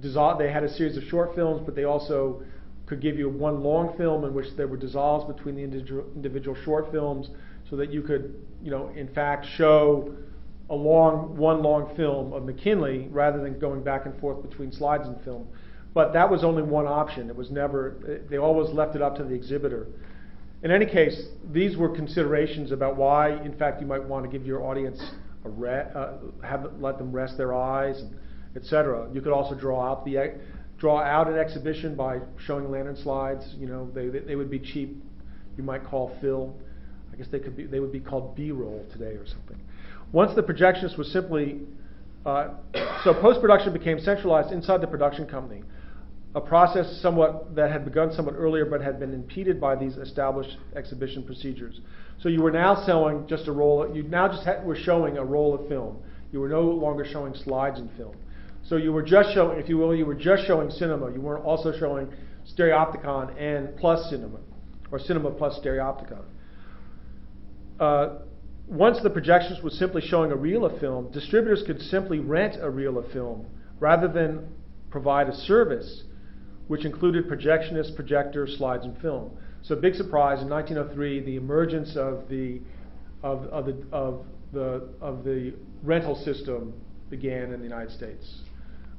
[0.00, 2.42] dissolved, they had a series of short films, but they also
[2.86, 6.56] could give you one long film in which there were dissolves between the individual, individual
[6.64, 7.30] short films
[7.68, 10.14] so that you could, you know, in fact show
[10.70, 15.06] a long, one long film of McKinley rather than going back and forth between slides
[15.06, 15.46] and film.
[15.94, 17.28] But that was only one option.
[17.28, 19.88] It was never, they always left it up to the exhibitor.
[20.62, 24.46] In any case, these were considerations about why, in fact, you might want to give
[24.46, 24.98] your audience
[25.44, 28.02] a re- uh, have let them rest their eyes,
[28.54, 29.08] etc.
[29.12, 30.34] You could also draw out the
[30.78, 33.54] draw out an exhibition by showing lantern slides.
[33.58, 35.02] You know, they they would be cheap.
[35.56, 36.54] You might call fill.
[37.12, 39.60] I guess they could be they would be called B-roll today or something.
[40.12, 41.60] Once the projectionist was simply
[42.24, 42.48] uh,
[43.04, 45.62] so post production became centralized inside the production company,
[46.34, 50.56] a process somewhat that had begun somewhat earlier but had been impeded by these established
[50.76, 51.80] exhibition procedures.
[52.20, 53.90] So you were now selling just a roll.
[53.94, 55.98] You now just had, were showing a roll of film.
[56.30, 58.14] You were no longer showing slides in film.
[58.64, 61.12] So you were just showing, if you will, you were just showing cinema.
[61.12, 62.08] You weren't also showing
[62.56, 64.38] stereopticon and plus cinema,
[64.92, 66.22] or cinema plus stereopticon.
[67.78, 68.18] Uh,
[68.66, 72.70] once the projectionist was simply showing a reel of film, distributors could simply rent a
[72.70, 73.46] reel of film
[73.80, 74.48] rather than
[74.90, 76.04] provide a service
[76.68, 79.30] which included projectionist, projector, slides, and film.
[79.62, 82.60] So, big surprise in 1903, the emergence of the
[83.22, 86.72] of, of the of the of the rental system
[87.10, 88.40] began in the United States,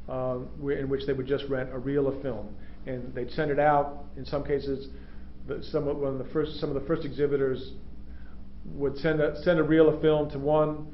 [0.08, 0.38] uh,
[0.70, 2.54] in which they would just rent a reel of film,
[2.86, 4.06] and they'd send it out.
[4.18, 4.90] In some cases,
[5.48, 7.72] the, some of, one of the first some of the first exhibitors
[8.66, 10.88] would send a, send a reel of film to one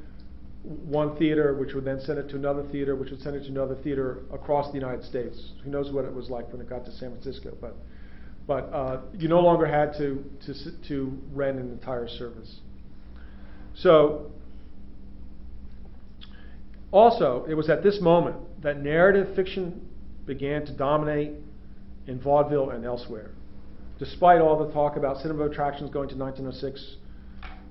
[0.64, 3.50] one theater, which would then send it to another theater, which would send it to
[3.50, 5.52] another theater across the United States.
[5.64, 7.58] Who knows what it was like when it got to San Francisco?
[7.60, 7.76] But
[8.46, 10.54] but uh, you no longer had to to
[10.88, 12.60] to rent an entire service.
[13.76, 14.32] So
[16.92, 19.88] also, it was at this moment that narrative fiction
[20.26, 21.34] began to dominate
[22.08, 23.32] in vaudeville and elsewhere.
[24.00, 26.96] Despite all the talk about cinema attractions going to 1906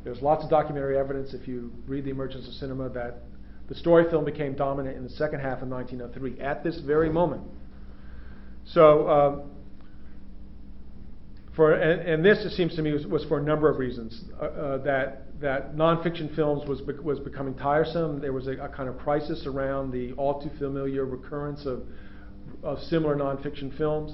[0.09, 3.25] there's lots of documentary evidence, if you read The Emergence of Cinema, that
[3.69, 7.43] the story film became dominant in the second half of 1903 at this very moment.
[8.65, 9.51] So, um,
[11.55, 14.25] for and, and, this it seems to me was, was for a number of reasons
[14.41, 18.19] uh, uh, that that nonfiction films was was becoming tiresome.
[18.19, 21.83] There was a, a, kind of crisis around the all too familiar recurrence of
[22.63, 24.13] of similar nonfiction films.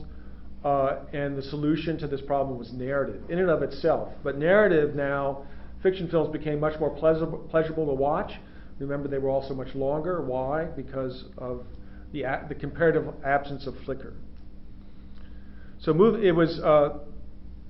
[0.64, 4.08] Uh, and the solution to this problem was narrative in and of itself.
[4.24, 5.44] But narrative now
[5.84, 7.46] Fiction films became much more pleasurable,
[7.86, 8.32] to watch.
[8.78, 10.22] Remember, they were also much longer.
[10.22, 10.64] Why?
[10.64, 11.66] Because of
[12.10, 14.14] the, the comparative absence of flicker.
[15.78, 17.00] So move, it was uh,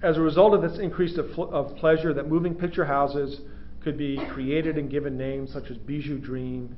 [0.00, 3.40] as a result of this increase of, of pleasure that moving picture houses
[3.82, 6.76] could be created and given names such as Bijou Dream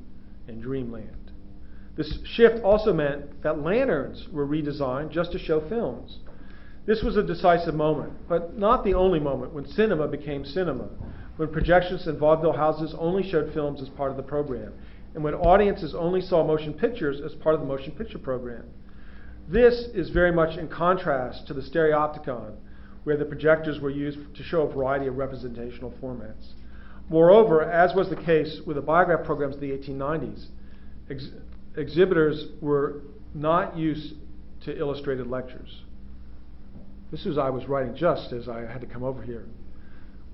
[0.49, 1.33] and Dreamland.
[1.99, 6.19] This shift also meant that lanterns were redesigned just to show films.
[6.87, 10.89] This was a decisive moment, but not the only moment when cinema became cinema
[11.37, 14.72] when projectionists in vaudeville houses only showed films as part of the program,
[15.14, 18.64] and when audiences only saw motion pictures as part of the motion picture program.
[19.49, 22.55] This is very much in contrast to the stereopticon,
[23.05, 26.53] where the projectors were used to show a variety of representational formats.
[27.09, 30.47] Moreover, as was the case with the biograph programs of the 1890s,
[31.09, 31.30] ex-
[31.76, 34.14] exhibitors were not used
[34.64, 35.82] to illustrated lectures.
[37.12, 39.47] This was I was writing just as I had to come over here.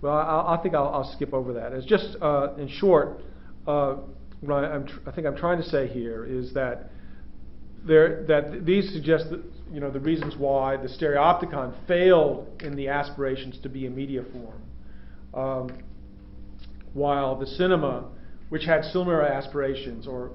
[0.02, 1.72] Well, I, I think I'll, I'll, skip over that.
[1.72, 3.20] It's just uh, in short,
[3.68, 3.98] uh,
[4.40, 6.90] what I, tr- I think I'm trying to say here is that
[7.86, 9.42] there, that these suggest that,
[9.72, 14.24] you know the reasons why the stereopticon failed in the aspirations to be a media
[14.32, 14.62] form,
[15.34, 15.82] um,
[16.92, 18.10] while the cinema,
[18.48, 20.32] which had similar aspirations, or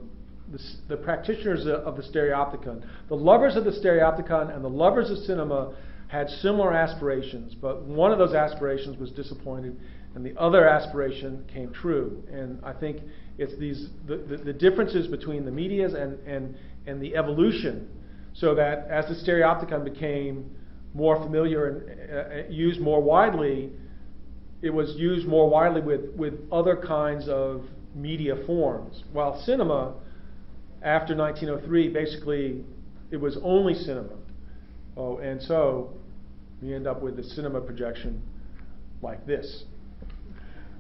[0.52, 5.18] the, the practitioners of the stereopticon, the lovers of the stereopticon and the lovers of
[5.20, 5.76] cinema
[6.08, 9.78] had similar aspirations, but one of those aspirations was disappointed,
[10.16, 12.24] and the other aspiration came true.
[12.32, 13.02] And I think
[13.38, 16.56] it's these the, the, the differences between the medias and, and,
[16.86, 17.90] and the evolution,
[18.34, 20.50] so that as the stereopticon became
[20.94, 23.72] more familiar and uh, used more widely,
[24.62, 29.04] it was used more widely with, with other kinds of media forms.
[29.12, 29.94] While cinema,
[30.82, 32.64] after 1903, basically
[33.12, 34.16] it was only cinema.
[34.98, 35.92] Oh, and so
[36.62, 38.22] we end up with the cinema projection
[39.04, 39.64] like this,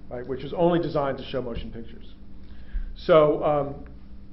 [0.10, 2.16] right, which was only designed to show motion pictures.
[2.96, 3.86] So, um,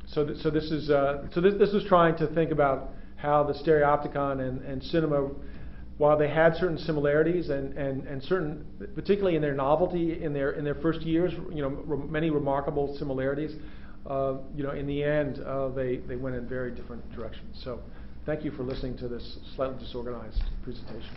[0.07, 3.45] so, th- so this is uh, so this, this is trying to think about how
[3.45, 5.31] the stereopticon and, and cinema,
[5.99, 10.53] while they had certain similarities and, and, and certain, particularly in their novelty in their
[10.53, 13.55] in their first years, you know, re- many remarkable similarities.
[14.07, 17.61] Uh, you know, in the end, uh, they they went in very different directions.
[17.63, 17.81] So.
[18.27, 21.15] Thank you for listening to this slightly disorganized presentation.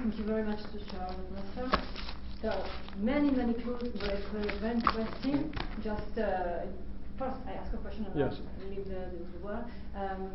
[0.00, 1.16] Thank you very much to Charles
[1.60, 1.72] and
[2.40, 2.64] So
[2.96, 5.52] many, many clues, very, very, very interesting.
[5.84, 6.64] Just uh,
[7.18, 8.36] first, I ask a question and yes.
[8.70, 9.64] leave the, the, the word.
[9.94, 10.30] Um,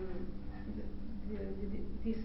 [1.27, 1.67] the, the,
[2.05, 2.23] this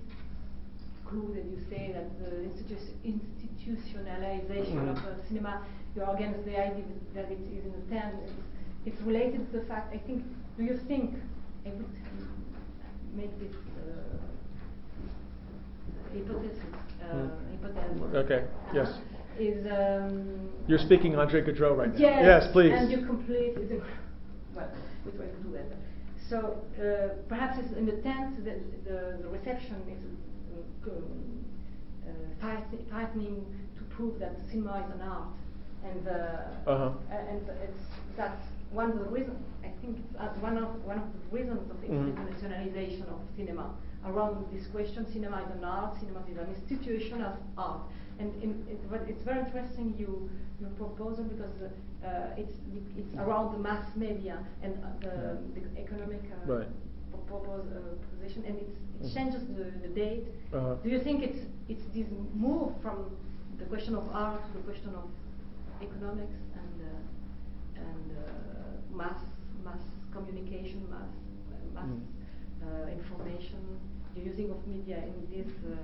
[1.11, 4.91] that you say that the institu- institutionalization mm.
[4.91, 5.65] of uh, cinema,
[5.97, 6.85] you're against the idea
[7.15, 8.15] that it is in the tent.
[8.25, 8.33] It's,
[8.85, 10.23] it's, related to the fact, I think,
[10.59, 11.15] do you think,
[11.65, 11.87] I would
[13.15, 14.19] make this uh,
[16.13, 16.59] hypothesis,
[17.03, 17.31] uh, mm.
[17.53, 18.15] hypothesis.
[18.15, 18.45] Okay,
[18.75, 18.89] yes.
[19.39, 21.99] Is um, You're speaking Andre Gaudreault right now.
[21.99, 22.73] Yes, please.
[22.75, 23.55] And you complete,
[24.55, 24.71] well,
[25.07, 25.67] we try to do that.
[26.29, 30.03] So uh, perhaps in the tent, the, the, the reception is
[30.91, 32.47] uh,
[32.91, 33.45] tightening
[33.77, 35.29] to prove that cinema is an art,
[35.85, 36.91] and uh, uh-huh.
[37.11, 37.83] and it's
[38.17, 39.39] that's one of the reasons.
[39.63, 42.13] I think it's uh, one of one of the reasons of mm.
[42.13, 43.75] internationalization of cinema
[44.07, 47.83] around this question: cinema is an art, cinema is an institution of art.
[48.19, 50.29] And in, it, it's very interesting you
[50.61, 51.55] your proposal because
[52.05, 52.55] uh, it's
[52.97, 56.67] it's around the mass media and uh, the, the, economic uh, right.
[57.29, 60.25] Position, and it's it changes the, the date.
[60.53, 60.75] Uh-huh.
[60.83, 63.17] Do you think it's it's this move from
[63.59, 65.05] the question of art to the question of
[65.83, 69.21] economics and uh, and uh, mass
[69.65, 71.11] mass communication, mass
[71.75, 72.01] mass mm.
[72.65, 73.61] uh, information,
[74.15, 75.77] the using of media in this uh,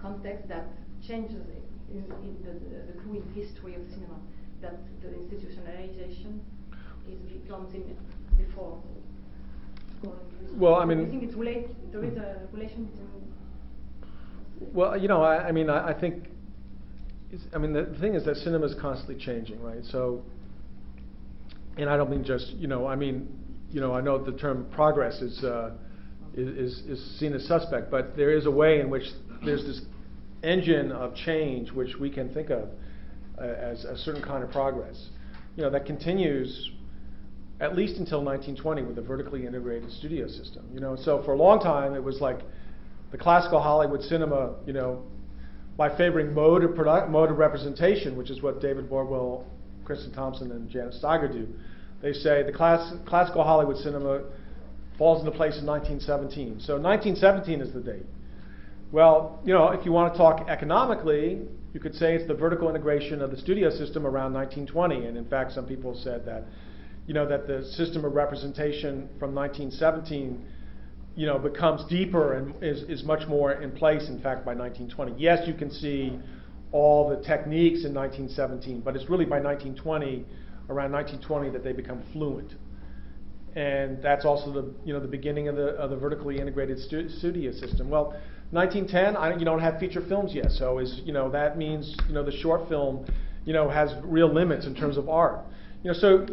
[0.00, 0.66] context that
[1.06, 1.42] changes
[1.90, 4.18] in, in the, the, the clue history of cinema
[4.62, 6.40] that the institutionalization
[7.08, 7.84] is becomes in
[8.38, 8.82] before
[10.52, 14.72] well, I mean, I think it's relate, there is a relation between.
[14.72, 16.24] Well, you know, I, I mean, I, I think,
[17.54, 19.84] I mean, the thing is that cinema is constantly changing, right?
[19.84, 20.22] So,
[21.76, 23.28] and I don't mean just, you know, I mean,
[23.70, 25.72] you know, I know the term progress is, uh,
[26.34, 29.04] is, is seen as suspect, but there is a way in which
[29.44, 29.82] there's this
[30.42, 32.68] engine of change which we can think of
[33.38, 35.08] uh, as a certain kind of progress,
[35.56, 36.70] you know, that continues
[37.60, 40.64] at least until 1920 with the vertically integrated studio system.
[40.72, 42.40] You know, so for a long time it was like
[43.12, 45.02] the classical Hollywood cinema, you know,
[45.76, 46.76] by favoring mode of
[47.10, 49.44] mode of representation, which is what David Bordwell,
[49.84, 51.46] Kristin Thompson, and Janet Staiger do.
[52.02, 54.22] They say the class, classical Hollywood cinema
[54.98, 56.60] falls into place in 1917.
[56.60, 58.06] So 1917 is the date.
[58.92, 61.40] Well, you know, if you want to talk economically,
[61.74, 65.06] you could say it's the vertical integration of the studio system around 1920.
[65.06, 66.44] And in fact, some people said that
[67.06, 70.44] you know, that the system of representation from 1917,
[71.14, 75.14] you know, becomes deeper and is, is much more in place, in fact, by 1920.
[75.16, 76.18] Yes, you can see
[76.72, 80.26] all the techniques in 1917, but it's really by 1920,
[80.68, 82.54] around 1920, that they become fluent.
[83.54, 87.08] And that's also the, you know, the beginning of the, of the vertically integrated stu-
[87.08, 87.88] studio system.
[87.88, 88.14] Well,
[88.50, 92.14] 1910, I, you don't have feature films yet, so is, you know, that means, you
[92.14, 93.06] know, the short film,
[93.44, 95.40] you know, has real limits in terms of art.
[95.82, 96.26] You know, so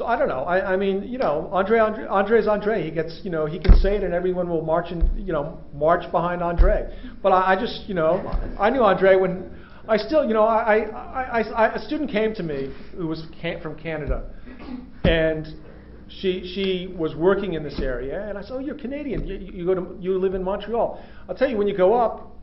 [0.00, 0.44] So I don't know.
[0.44, 2.82] I, I mean, you know, Andre, Andre Andre's Andre.
[2.82, 5.60] He gets, you know, he can say it, and everyone will march and you know
[5.74, 6.90] march behind Andre.
[7.22, 8.14] But I, I just, you know,
[8.58, 9.54] I knew Andre when
[9.86, 13.26] I still, you know, I, I, I, I a student came to me who was
[13.62, 14.24] from Canada,
[15.04, 15.46] and
[16.08, 19.26] she she was working in this area, and I said, "Oh, you're Canadian.
[19.26, 21.04] You, you go to you live in Montreal.
[21.28, 22.38] I'll tell you when you go up,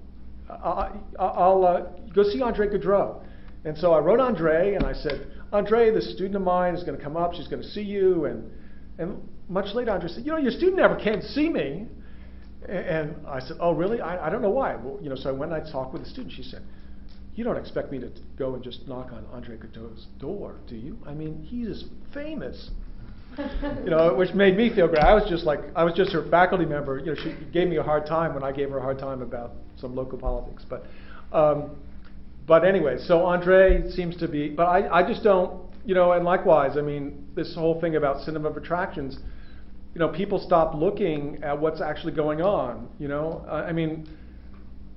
[0.47, 1.81] I, I'll uh,
[2.13, 3.23] go see Andre Gaudreault."
[3.65, 6.97] And so I wrote Andre, and I said, "Andre, this student of mine is going
[6.97, 7.33] to come up.
[7.33, 8.51] She's going to see you." And
[8.97, 11.87] and much later, Andre said, "You know, your student never came to see me."
[12.67, 14.01] And I said, "Oh, really?
[14.01, 16.03] I, I don't know why." Well, you know, so I went and I talked with
[16.03, 16.33] the student.
[16.33, 16.61] She said,
[17.35, 20.97] "You don't expect me to go and just knock on Andre Gaudreault's door, do you?
[21.05, 22.71] I mean, he's just famous."
[23.83, 25.03] you know, which made me feel great.
[25.03, 26.97] I was just like, I was just her faculty member.
[26.97, 29.21] You know, she gave me a hard time when I gave her a hard time
[29.21, 30.65] about some local politics.
[30.67, 30.85] But,
[31.31, 31.75] um,
[32.47, 36.23] but anyway, so Andre seems to be, but I, I just don't, you know, and
[36.23, 39.19] likewise, I mean, this whole thing about cinema of attractions,
[39.93, 42.87] you know, people stop looking at what's actually going on.
[42.99, 44.07] You know, uh, I mean,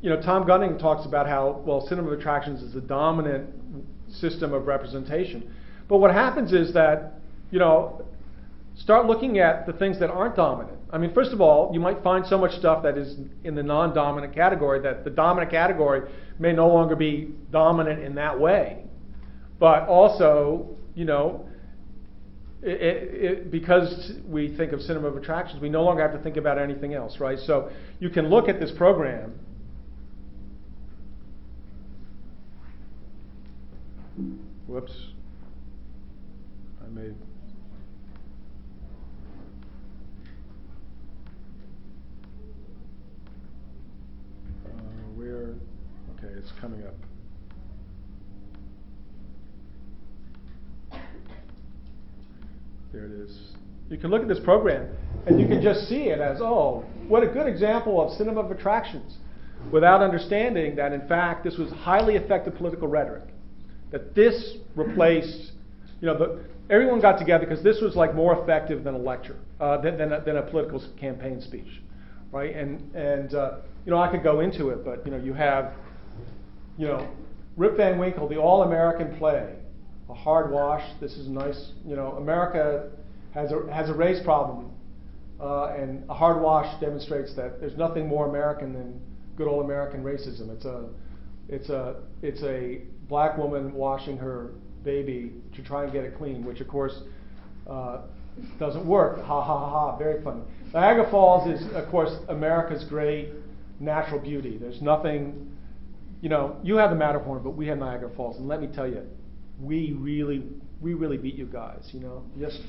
[0.01, 3.51] you know, Tom Gunning talks about how well cinema of attractions is the dominant
[4.09, 5.53] system of representation.
[5.89, 7.15] But what happens is that,
[7.51, 8.05] you know,
[8.77, 10.80] start looking at the things that aren't dominant.
[10.93, 13.63] I mean, first of all, you might find so much stuff that is in the
[13.63, 18.85] non dominant category that the dominant category may no longer be dominant in that way.
[19.59, 21.47] But also, you know,
[22.63, 26.37] it, it, because we think of cinema of attractions, we no longer have to think
[26.37, 27.39] about anything else, right?
[27.39, 27.71] So
[28.01, 29.39] you can look at this program.
[34.67, 34.93] Whoops.
[36.85, 37.15] I made.
[46.61, 46.95] Coming up.
[52.93, 53.39] There it is.
[53.89, 54.89] You can look at this program
[55.27, 58.51] and you can just see it as, oh, what a good example of cinema of
[58.51, 59.17] attractions,
[59.73, 63.25] without understanding that, in fact, this was highly effective political rhetoric.
[63.91, 65.53] That this replaced,
[66.01, 69.37] you know, the, everyone got together because this was like more effective than a lecture,
[69.61, 71.83] uh, than, than, a, than a political campaign speech,
[72.33, 72.55] right?
[72.55, 75.73] And, and uh, you know, I could go into it, but you know, you have,
[76.81, 77.07] you know,
[77.59, 79.55] Rip Van Winkle, the all-American play,
[80.09, 80.83] a hard wash.
[80.99, 81.73] This is nice.
[81.85, 82.89] You know, America
[83.35, 84.71] has a has a race problem,
[85.39, 88.99] uh, and a hard wash demonstrates that there's nothing more American than
[89.37, 90.49] good old American racism.
[90.49, 90.89] It's a
[91.51, 94.53] it's a it's a black woman washing her
[94.83, 97.03] baby to try and get it clean, which of course
[97.69, 97.99] uh,
[98.59, 99.19] doesn't work.
[99.19, 99.99] Ha ha ha ha!
[99.99, 100.41] Very funny.
[100.73, 103.29] Niagara Falls is of course America's great
[103.81, 104.57] natural beauty.
[104.59, 105.50] There's nothing,
[106.21, 108.87] you know, you have the Matterhorn, but we have Niagara Falls, and let me tell
[108.87, 109.03] you,
[109.61, 110.45] we really,
[110.81, 111.89] we really beat you guys.
[111.93, 112.61] You know, just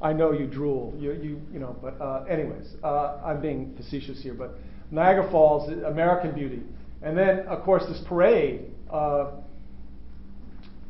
[0.00, 4.22] I know you drool, you, you, you know, but uh, anyways, uh, I'm being facetious
[4.22, 4.56] here, but
[4.90, 6.62] Niagara Falls, American beauty,
[7.02, 9.32] and then of course this parade, uh,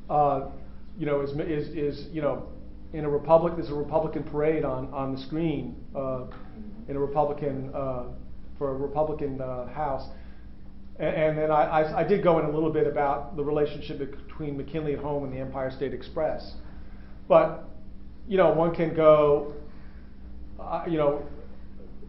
[0.09, 0.49] uh,
[0.99, 2.47] you know, is, is is you know,
[2.93, 6.27] in a republic, there's a Republican parade on on the screen uh,
[6.89, 8.05] in a Republican uh,
[8.57, 10.09] for a Republican House.
[10.99, 13.99] And, and then I, I, I, did go in a little bit about the relationship
[13.99, 16.55] between McKinley at Home and the Empire State Express.
[17.29, 17.65] But,
[18.29, 19.55] you know, one can go,
[20.61, 21.27] uh, you know,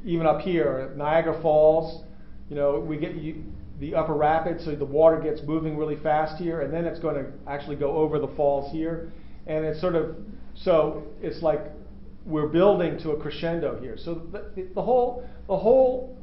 [0.03, 2.03] even up here, Niagara Falls,
[2.49, 3.43] you know, we get you,
[3.79, 7.15] the upper rapids, so the water gets moving really fast here, and then it's going
[7.15, 9.11] to actually go over the falls here.
[9.47, 10.15] And it's sort of,
[10.53, 11.59] so it's like
[12.25, 13.97] we're building to a crescendo here.
[13.97, 16.17] So the, the whole, the whole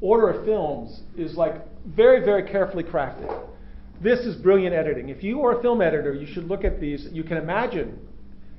[0.00, 1.54] order of films is like
[1.86, 3.48] very, very carefully crafted.
[4.02, 5.08] This is brilliant editing.
[5.08, 7.08] If you are a film editor, you should look at these.
[7.12, 7.98] You can imagine,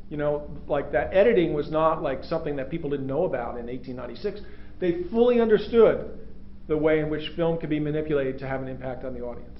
[0.10, 3.68] you know, like that editing was not like something that people didn't know about in
[3.68, 4.42] 1896.
[4.80, 6.20] They fully understood
[6.68, 9.60] the way in which film could be manipulated to have an impact on the audience.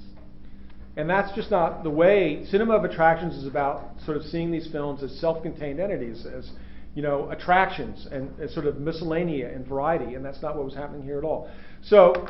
[0.98, 4.68] And that's just not the way cinema of attractions is about sort of seeing these
[4.72, 6.50] films as self-contained entities, as
[6.96, 10.74] you know, attractions and, and sort of miscellanea and variety, and that's not what was
[10.74, 11.48] happening here at all.
[11.82, 12.28] So,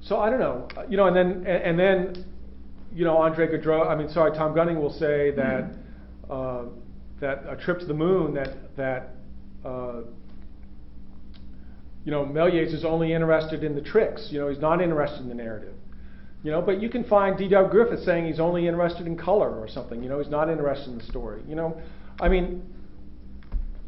[0.00, 2.24] so I don't know, you know, and then and, and then,
[2.92, 5.70] you know, Andre Gaudreault, I mean, sorry, Tom Gunning will say that
[6.30, 6.64] uh,
[7.20, 9.10] that a trip to the moon, that that
[9.64, 10.02] uh,
[12.04, 14.28] you know, Méliès is only interested in the tricks.
[14.30, 15.74] You know, he's not interested in the narrative.
[16.42, 17.70] You know, but you can find D.W.
[17.70, 20.02] Griffith saying he's only interested in color or something.
[20.02, 21.42] You know, he's not interested in the story.
[21.48, 21.80] You know,
[22.20, 22.62] I mean,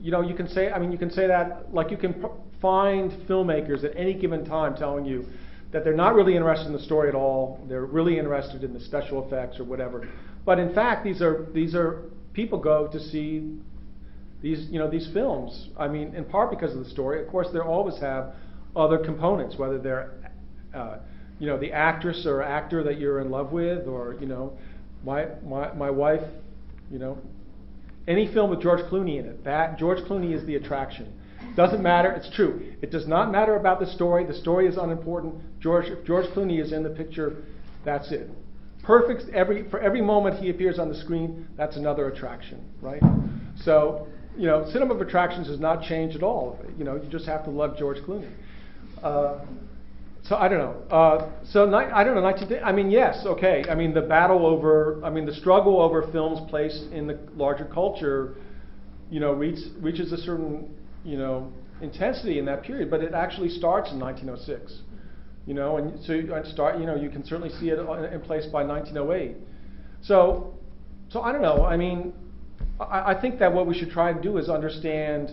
[0.00, 2.24] you know, you can say, I mean, you can say that, like you can
[2.66, 5.24] find filmmakers at any given time telling you
[5.72, 7.64] that they're not really interested in the story at all.
[7.68, 10.08] They're really interested in the special effects or whatever.
[10.44, 12.02] But in fact, these are these are
[12.32, 13.58] people go to see
[14.42, 17.48] these, you know, these films, I mean, in part because of the story, of course,
[17.52, 18.34] they always have
[18.74, 20.12] other components, whether they're,
[20.74, 20.98] uh,
[21.38, 24.56] you know, the actress or actor that you're in love with, or, you know,
[25.04, 26.22] my, my, my wife,
[26.90, 27.18] you know,
[28.06, 31.12] any film with George Clooney in it, that, George Clooney is the attraction.
[31.56, 32.74] Doesn't matter, it's true.
[32.82, 35.34] It does not matter about the story, the story is unimportant.
[35.58, 37.42] George, if George Clooney is in the picture,
[37.84, 38.28] that's it.
[38.82, 43.02] Perfect, every, for every moment he appears on the screen, that's another attraction, right?
[43.64, 46.58] So, you know, cinema of attractions has not changed at all.
[46.78, 48.30] You know, you just have to love George Clooney.
[49.02, 49.40] Uh,
[50.22, 50.94] so I don't know.
[50.94, 52.20] Uh, so ni- I don't know.
[52.20, 53.64] 19, I mean, yes, okay.
[53.70, 57.64] I mean, the battle over, I mean, the struggle over films placed in the larger
[57.64, 58.34] culture,
[59.10, 60.74] you know, reach, reaches a certain,
[61.06, 62.90] you know, intensity in that period.
[62.90, 64.82] But it actually starts in 1906.
[65.46, 66.78] You know, and so you start.
[66.80, 69.36] You know, you can certainly see it in place by 1908.
[70.02, 70.54] So,
[71.08, 71.64] so I don't know.
[71.64, 72.12] I mean,
[72.80, 75.32] I, I think that what we should try and do is understand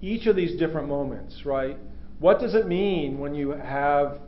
[0.00, 1.78] each of these different moments, right?
[2.18, 4.18] What does it mean when you have,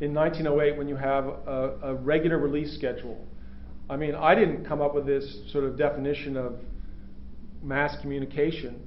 [0.00, 3.24] in 1908, when you have a, a regular release schedule?
[3.90, 6.56] I mean, I didn't come up with this sort of definition of
[7.62, 8.82] mass communication,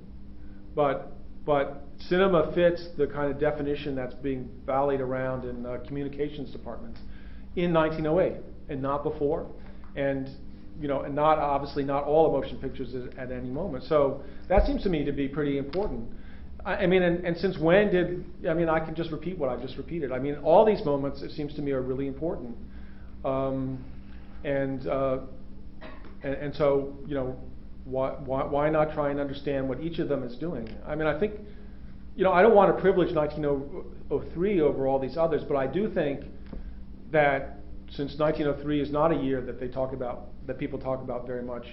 [0.76, 1.11] but
[1.46, 7.00] but cinema fits the kind of definition that's being ballied around in uh, communications departments
[7.56, 9.48] in 1908 and not before,
[9.96, 10.30] and
[10.80, 13.84] you know, and not obviously not all motion pictures at, any moment.
[13.84, 16.10] So that seems to me to be pretty important.
[16.66, 18.70] I, I mean, and, and since when did I mean?
[18.70, 20.12] I can just repeat what I've just repeated.
[20.12, 22.56] I mean, all these moments it seems to me are really important,
[23.26, 23.84] um,
[24.44, 25.20] and, uh,
[26.24, 27.36] and and so you know,
[27.92, 30.70] why, why why not try and understand what each of them is doing?
[30.88, 31.34] I mean, I think,
[32.16, 35.94] you know, I don't want to privilege 1903 over all these others, but I do
[35.94, 36.22] think
[37.12, 41.28] that since 1903 is not a year that they talk about that people talk about
[41.28, 41.66] very much,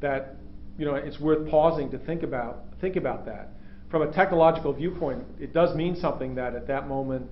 [0.00, 0.36] that
[0.76, 3.50] you know it's worth pausing to think about think about that
[3.90, 5.22] from a technological viewpoint.
[5.38, 7.30] It does mean something that at that moment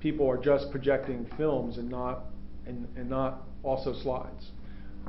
[0.00, 2.24] people are just projecting films and not
[2.66, 4.50] and, and not also slides.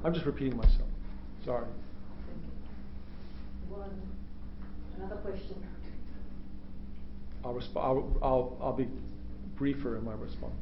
[0.03, 0.89] I'm just repeating myself.
[1.45, 1.67] Sorry.
[3.69, 3.89] One,
[5.05, 5.55] another question.
[7.43, 8.87] I'll, resp- I'll, I'll, I'll be
[9.55, 10.53] briefer in my response.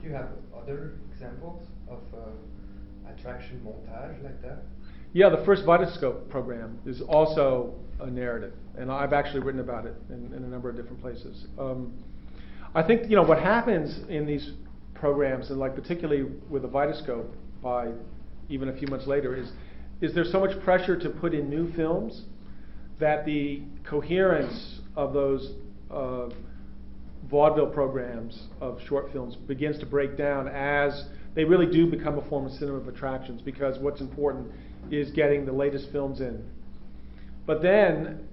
[0.00, 4.62] Do you have other examples of uh, attraction montage like that?
[5.12, 9.94] Yeah, the first Vitascope program is also a narrative, and I've actually written about it
[10.08, 11.46] in, in a number of different places.
[11.58, 11.92] Um,
[12.74, 14.52] I think you know what happens in these
[14.94, 17.26] programs, and like particularly with the Vitascope,
[17.62, 17.90] by
[18.48, 19.50] even a few months later, is
[20.00, 22.22] is there's so much pressure to put in new films
[23.00, 25.54] that the coherence of those
[25.90, 26.28] uh,
[27.28, 32.28] vaudeville programs of short films begins to break down as they really do become a
[32.28, 34.48] form of cinema of attractions because what's important
[34.90, 36.44] is getting the latest films in.
[37.46, 38.28] But then,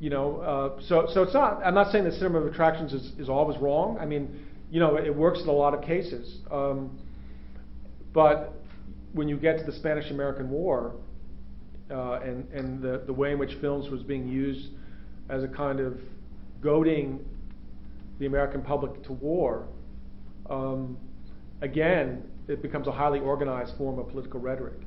[0.00, 1.62] you know, uh, so so it's not.
[1.64, 3.98] I'm not saying that cinema of attractions is, is always wrong.
[4.00, 6.38] I mean, you know, it works in a lot of cases.
[6.50, 6.98] Um,
[8.12, 8.54] but
[9.12, 10.94] when you get to the Spanish-American War
[11.90, 14.68] uh, and and the the way in which films was being used
[15.28, 15.98] as a kind of
[16.60, 17.24] goading
[18.18, 19.66] the American public to war,
[20.48, 20.96] um,
[21.62, 24.78] again, it becomes a highly organized form of political rhetoric.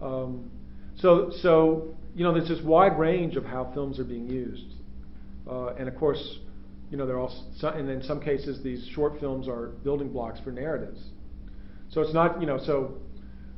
[0.00, 0.50] Um,
[0.96, 4.74] so, so you know, there's this wide range of how films are being used,
[5.50, 6.38] uh, and of course,
[6.90, 10.52] you know, also, some, and in some cases, these short films are building blocks for
[10.52, 11.00] narratives.
[11.90, 12.98] So it's not, you know, so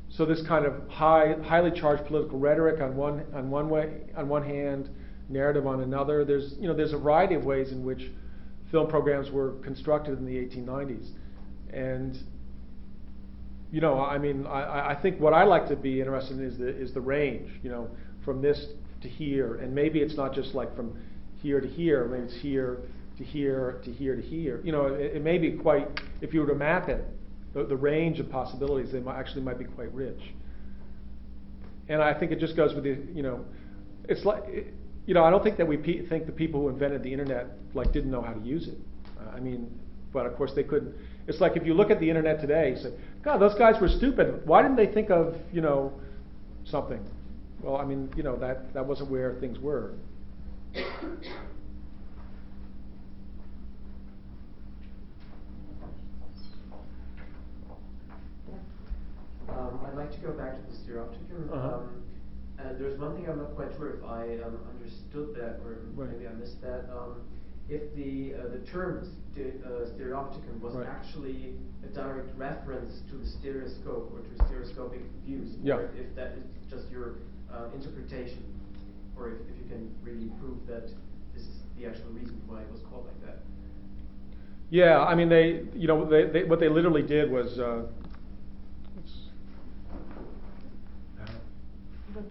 [0.09, 4.29] so this kind of high, highly charged political rhetoric on one on one way on
[4.29, 4.89] one hand,
[5.29, 6.23] narrative on another.
[6.23, 8.11] There's you know there's a variety of ways in which
[8.71, 11.09] film programs were constructed in the 1890s,
[11.73, 12.17] and
[13.71, 16.57] you know I mean I, I think what I like to be interested in is
[16.57, 17.49] the is the range.
[17.61, 17.89] You know
[18.23, 18.67] from this
[19.01, 20.97] to here, and maybe it's not just like from
[21.41, 22.05] here to here.
[22.05, 22.79] Maybe it's here
[23.17, 24.61] to here to here to here.
[24.63, 27.05] You know it, it may be quite if you were to map it
[27.57, 30.19] the, the range of possibilities, they might, actually might be quite rich.
[31.89, 33.45] And I think it just goes with the, you know,
[34.07, 34.73] it's like, it,
[35.07, 37.47] you know, I don't think that we pe- think the people who invented the internet
[37.73, 38.77] like didn't know how to use it.
[39.19, 39.71] Uh, I mean,
[40.13, 40.93] but of course they couldn't.
[41.27, 42.93] It's like if you look at the internet today, you say,
[43.23, 44.45] God, those guys were stupid.
[44.45, 45.93] Why didn't they think of, you know,
[46.65, 47.03] something?
[47.63, 49.93] Well, I mean, you know, that that wasn't where things were.
[59.49, 61.51] Um, I'd like to go back to the stereopticon.
[61.51, 61.75] Uh-huh.
[61.77, 62.03] Um,
[62.59, 66.11] and there's one thing I'm not quite sure if I um, understood that, or Right.
[66.11, 66.89] maybe I missed that.
[66.91, 67.21] Um,
[67.69, 69.03] if the uh, the term
[69.37, 70.87] uh, stereopticon was Right.
[70.87, 75.75] actually a direct reference to the stereoscope or to stereoscopic views, Yeah.
[75.75, 77.15] or if that is just your
[77.51, 78.43] uh, interpretation.
[79.17, 80.83] or if, if you can really prove that
[81.33, 83.39] this is the actual reason why it was called like that.
[84.69, 87.87] Yeah, I mean, they, you know, they, they, what they literally did was, uh,
[88.99, 89.29] it's-
[92.13, 92.25] But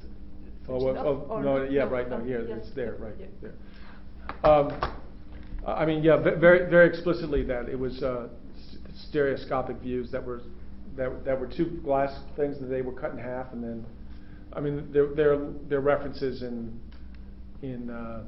[0.68, 3.26] oh, well, oh, or no, yeah, right, no, here, yes, it's there, right, yeah.
[3.42, 3.54] there.
[4.50, 4.72] Um,
[5.66, 8.28] I I mean, yeah, very, very explicitly that it was, uh,
[9.08, 10.42] stereoscopic views that were,
[10.96, 13.86] that, that were two glass things that they were cut in half and then,
[14.52, 15.38] I mean, there, there,
[15.68, 16.80] there are references in,
[17.62, 18.22] in, uh,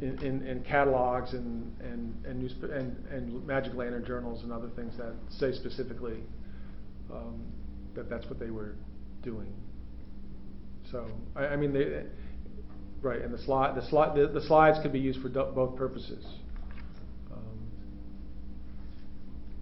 [0.00, 4.68] in, in, in catalogs and, and, and news, and, and Magic Lantern journals and other
[4.76, 6.20] things that say specifically,
[7.12, 7.40] um,
[7.94, 8.76] that that's what they were
[9.22, 9.52] doing.
[10.90, 12.02] So, I, I mean, they,
[13.00, 15.76] right, and the slide, the slide, the, the slides could be used for do- both
[15.76, 16.24] purposes.
[17.30, 17.38] Um,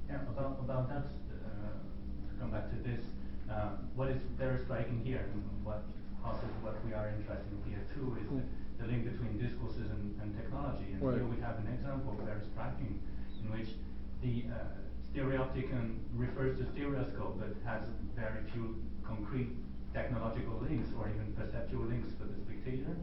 [0.09, 3.05] Yeah, about, about that, uh, to come back to this,
[3.51, 5.83] uh, what is very striking here, and what,
[6.25, 8.41] also what we are interested in here too, is the,
[8.85, 10.97] the link between discourses and, and technology.
[10.97, 11.17] And Right.
[11.21, 13.01] here we have an example very striking,
[13.45, 13.69] in which
[14.25, 14.65] the uh,
[15.13, 17.85] stereopticon refers to stereoscope, but has
[18.17, 19.53] very few concrete
[19.99, 22.95] technological links or even perceptual links for the spectator.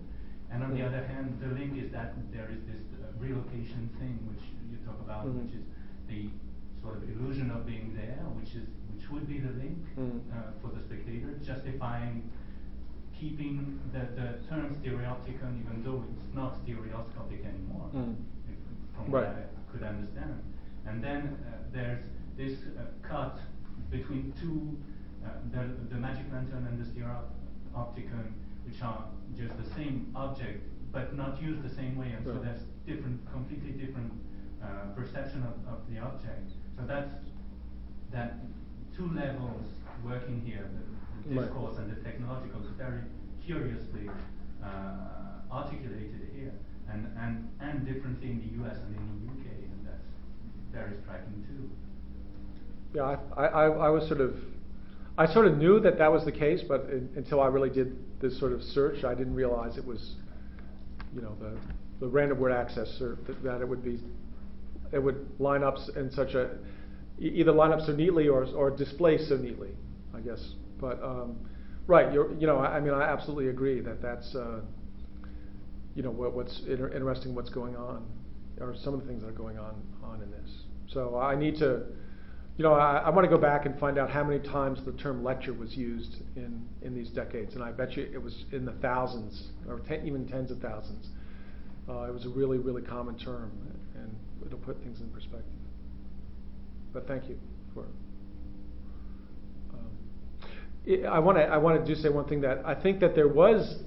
[0.52, 0.90] And on the Mm.
[0.90, 5.00] other hand, the link is that there is this uh, relocation thing which you talk
[5.08, 5.38] about, Mhm.
[5.44, 5.66] which is
[6.12, 6.22] the
[6.82, 10.18] sort of illusion of being there, which is which would be the link Mhm.
[10.34, 12.16] uh, for the spectator, justifying
[13.20, 13.56] keeping
[13.94, 18.16] the, the term stereopticon, even though it's not stereoscopic anymore, Mm.
[18.52, 18.58] if,
[18.96, 19.28] from Right.
[19.28, 20.36] what I could understand.
[20.88, 22.04] And then uh, there's
[22.38, 22.82] this uh,
[23.12, 23.36] cut
[23.96, 24.95] between two, uh,
[25.52, 28.34] the, the magic lantern and the stereopticon,
[28.66, 29.06] which are
[29.38, 32.44] just the same object, but not used the same way, and so Right.
[32.46, 34.12] there's different, completely different
[34.64, 36.52] uh, perception of, of the object.
[36.78, 37.14] So that's
[38.12, 38.40] that
[38.96, 39.66] two levels
[40.04, 41.46] working here, the, the Right.
[41.46, 43.02] discourse and the technological, is very
[43.46, 44.10] curiously
[44.64, 46.54] uh, articulated here,
[46.90, 50.08] and, and, and differently in the US and in the UK, and that's
[50.72, 51.70] very striking too.
[52.94, 54.36] Yeah, I, I, I was sort of,
[55.18, 58.38] I sort of knew that that was the case, but until I really did this
[58.38, 60.16] sort of search, I didn't realize it was,
[61.14, 61.58] you know, the,
[62.02, 64.00] the random word access, or that, that it would be,
[64.92, 66.58] it would line up in such a,
[67.18, 69.70] either line up so neatly or, or display so neatly,
[70.14, 70.54] I guess.
[70.82, 71.38] But, um,
[71.88, 74.60] right, you're, you know, I, I mean, I absolutely agree that that's, uh,
[75.96, 78.06] you know, what, what's inter- interesting, what's going on,
[78.60, 80.52] or some of the things that are going on, on in this.
[80.90, 81.84] So I need to,
[82.58, 84.94] you know, I, I want to go back and find out how many times the
[84.94, 88.66] term lecture was used in, in these decades, and I bet you it was in
[88.66, 91.08] the thousands, or ten, even tens of thousands.
[91.90, 93.52] Uh, it was a really, really common term,
[93.96, 95.52] and it'll put things in perspective.
[96.94, 97.38] But thank you
[97.74, 97.86] for.
[99.74, 103.16] Um, I want to, I want to just say one thing that I think that
[103.16, 103.84] there was,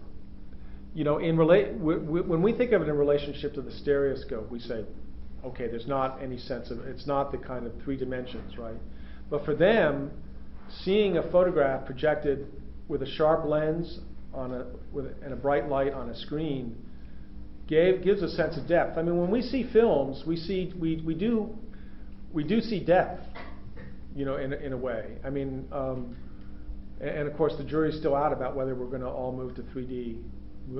[0.94, 3.72] you know, in relate w- w- when we think of it in relationship to the
[3.72, 4.84] stereoscope, we say,
[5.45, 8.76] okay, there's not any sense of it's not the kind of three dimensions, right?
[9.30, 10.11] But for them,
[10.84, 12.47] seeing a photograph projected
[12.89, 14.01] with a sharp lens
[14.34, 16.76] on a with and a bright light on a screen
[17.66, 18.99] gave gives a sense of depth.
[18.99, 21.51] I mean, when we see films, we see we, we do
[22.32, 23.22] we do see depth,
[24.14, 25.16] you know, in in a way.
[25.24, 26.16] I mean, um,
[27.01, 29.55] and, and of course, the jury's still out about whether we're going to all move
[29.57, 30.22] to 3D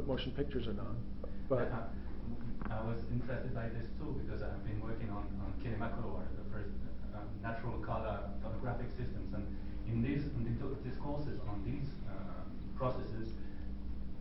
[0.07, 0.95] motion pictures or not.
[1.49, 1.71] But
[2.71, 6.69] I, was interested by this too because I've been working on, on Kinemacolor, the first
[7.15, 9.45] uh, natural color photographic systems, and
[9.89, 10.53] in these in the
[10.85, 12.45] discourses on these uh,
[12.77, 13.33] processes,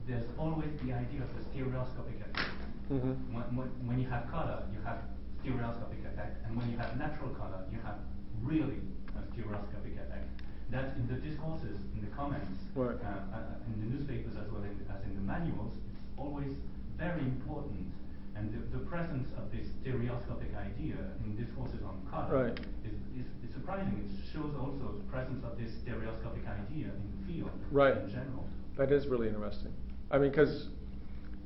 [0.07, 2.55] there's always the idea of the stereoscopic effect.
[2.87, 3.15] Mhm.
[3.35, 5.03] When, when, when you have color, you have
[5.43, 7.99] stereoscopic effect, and when you have natural color, you have
[8.41, 8.79] really
[9.11, 10.27] a stereoscopic effect.
[10.71, 12.95] That in the discourses, in the comments, Right.
[13.03, 16.55] uh, uh, in the newspapers as well in, as in the manuals, it's always
[16.95, 17.91] very important.
[18.37, 22.59] And the, the presence of this stereoscopic idea in discourses on color Right.
[22.85, 23.97] is, is, is surprising.
[23.97, 27.97] It shows also the presence of this stereoscopic idea in the field Right.
[27.97, 28.45] in general.
[28.77, 29.73] That is really interesting.
[30.11, 30.67] I mean, because,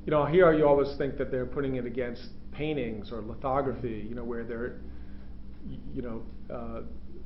[0.04, 4.14] you know, here you always think that they're putting it against paintings or lithography, you
[4.14, 4.74] know, where they're,
[5.94, 6.22] you know,
[6.54, 6.82] uh,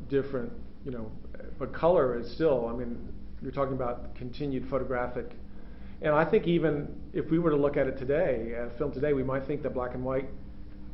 [0.08, 0.52] different,
[0.84, 1.10] you know,
[1.58, 2.96] but color is still, I mean,
[3.42, 5.32] you're talking about continued photographic.
[6.02, 9.12] And I think even if we were to look at it today, at film today,
[9.12, 10.28] we might think that black and white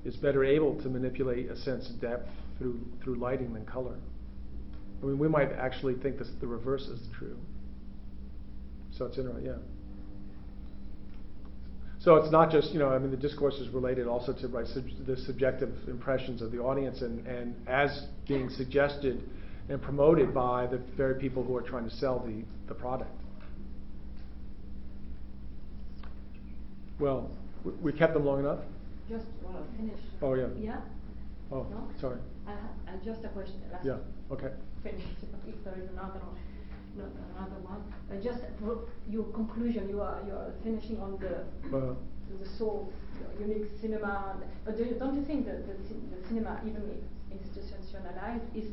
[0.05, 2.29] is better able to manipulate a sense of depth
[2.59, 3.97] through, through lighting than color.
[5.03, 7.37] I mean, we might actually think this, the reverse is true.
[8.97, 9.57] So it's interesting, yeah.
[11.99, 14.67] So it's not just, you know, I mean, the discourse is related also to right,
[14.67, 19.23] sub- the subjective impressions of the audience and, and as being suggested
[19.69, 23.11] and promoted by the very people who are trying to sell the, the product.
[26.99, 27.31] Well,
[27.65, 28.61] we- we kept them long enough?
[29.09, 30.01] Just, well, finish.
[30.21, 30.49] Oh, yeah.
[30.59, 30.81] Yeah?
[31.51, 31.89] Oh, No?
[31.99, 32.19] sorry.
[32.47, 33.61] I ha- I just a question.
[33.73, 33.99] last- Yeah,
[34.31, 34.53] okay.
[34.83, 35.05] Finish,
[35.47, 36.37] if there is another one,
[36.97, 37.05] no,
[37.37, 37.83] another one.
[38.11, 38.41] Uh, just
[39.11, 41.45] your conclusion, you are, you are finishing on the,
[41.77, 41.95] Uh,
[42.41, 42.93] the soul,
[43.39, 44.37] the unique cinema.
[44.65, 48.73] But do you, don't you think that the, the cinema, even if institutionalized, is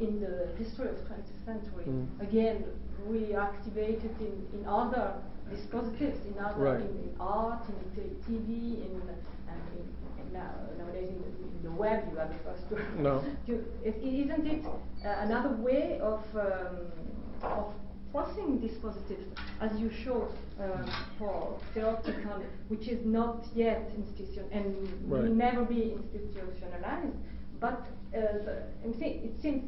[0.00, 2.06] in the history of 20th century, Mm.
[2.20, 2.64] again,
[3.10, 5.14] reactivated in, in other
[5.50, 6.80] dispositives, in other, Right.
[6.80, 7.62] in, art,
[7.96, 9.02] in TV, in,
[9.48, 9.84] and in,
[10.26, 12.76] in now, nowadays in the, in the web, you are the first to.
[13.02, 13.22] No.
[13.46, 16.92] to- is- Isn't it uh, another way of, um,
[17.42, 17.72] of
[18.12, 19.26] crossing dispositives,
[19.60, 20.28] as you show
[20.60, 24.64] um, for Stereopticon, which is not yet institution and
[25.10, 27.14] will never be institutionalized,
[27.60, 27.80] but
[28.16, 29.62] uh, the, I'm saying, it seems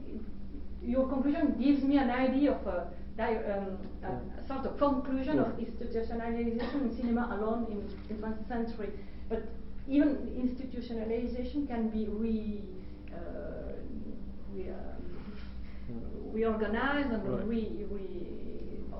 [0.82, 5.48] your conclusion gives me an idea of a, di- um, a, sort of conclusion of
[5.58, 8.90] institutionalization in cinema alone in, in 20th century.
[9.28, 9.42] But
[9.88, 12.62] even institutionalization can be re,
[13.12, 13.72] uh,
[14.54, 17.46] re, um, reorganized and Right.
[17.46, 18.26] re, re,
[18.92, 18.96] uh,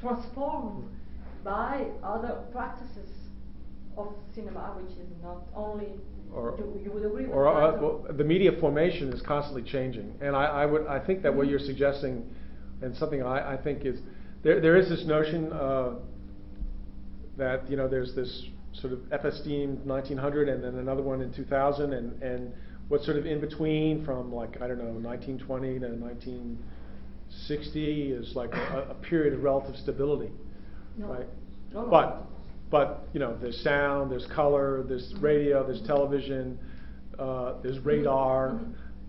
[0.00, 0.84] transformed
[1.44, 3.10] by other practices
[3.96, 5.92] of cinema, which is not only.
[6.34, 10.34] Or, you would agree with or uh, well, the media formation is constantly changing, and
[10.34, 12.24] I, I would I think that what you're suggesting,
[12.80, 14.00] and something I, I think is
[14.42, 15.96] there there is this notion uh,
[17.36, 21.30] that you know there's this sort of FS Steam 1900 and then another one in
[21.34, 22.52] 2000 and and
[22.88, 28.54] what's sort of in between from like I don't know 1920 to 1960 is like
[28.54, 30.30] a, a period of relative stability,
[30.96, 31.08] No.
[31.08, 31.26] right?
[31.72, 31.90] No, no.
[31.90, 32.26] But
[32.72, 36.58] but you know there's sound, there's color, there's radio, there's television,
[37.18, 38.58] uh, there's radar.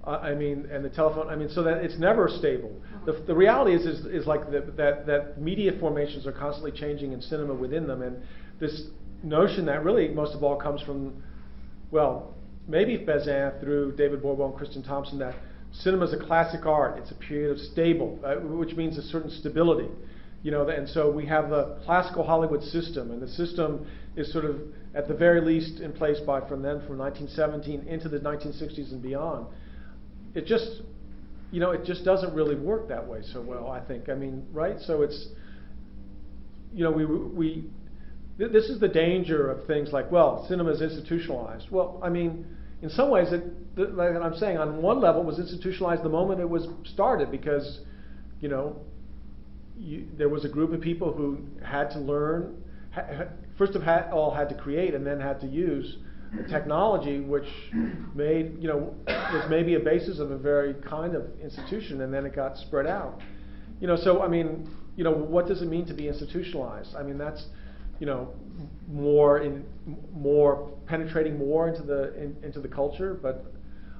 [0.05, 1.29] Uh, I mean, and the telephone.
[1.29, 2.75] I mean, so that it's never stable.
[3.05, 7.13] The, the reality is, is, is like the, that that media formations are constantly changing
[7.13, 8.21] in cinema within them, and
[8.59, 8.87] this
[9.23, 11.23] notion that really most of all comes from,
[11.89, 12.35] well,
[12.67, 15.35] maybe Bazin through David Bordwell and Kristin Thompson that
[15.71, 16.99] cinema is a classic art.
[16.99, 19.87] It's a period of stable, uh, which means a certain stability.
[20.43, 23.87] You know, and so we have the classical Hollywood system, and the system
[24.17, 24.57] is sort of
[24.93, 29.01] at the very least in place by from then from 1917 into the 1960s and
[29.01, 29.47] beyond.
[30.35, 30.81] It just,
[31.51, 33.71] you know, it just doesn't really work that way so well.
[33.71, 34.09] I think.
[34.09, 34.75] I mean, right?
[34.81, 35.27] So it's,
[36.73, 37.63] you know, we we.
[38.37, 41.67] th- This is the danger of things like, well, cinema is institutionalized.
[41.71, 42.45] Well, I mean,
[42.81, 43.43] in some ways, it,
[43.77, 47.79] like I'm saying, on one level, it was institutionalized the moment it was started because,
[48.41, 48.75] you know,
[49.77, 52.63] you, there was a group of people who had to learn,
[52.93, 53.25] ha,
[53.57, 55.97] first of all had to create and then had to use
[56.39, 57.47] a technology which
[58.15, 62.25] made, you know, was maybe a basis of a very kind of institution and then
[62.25, 63.21] it got spread out.
[63.79, 66.95] You know, so I mean, you know, what does it mean to be institutionalized?
[66.95, 67.45] I mean, that's,
[67.99, 68.33] you know,
[68.87, 69.65] more in,
[70.11, 73.45] more penetrating more into the in, into the culture, but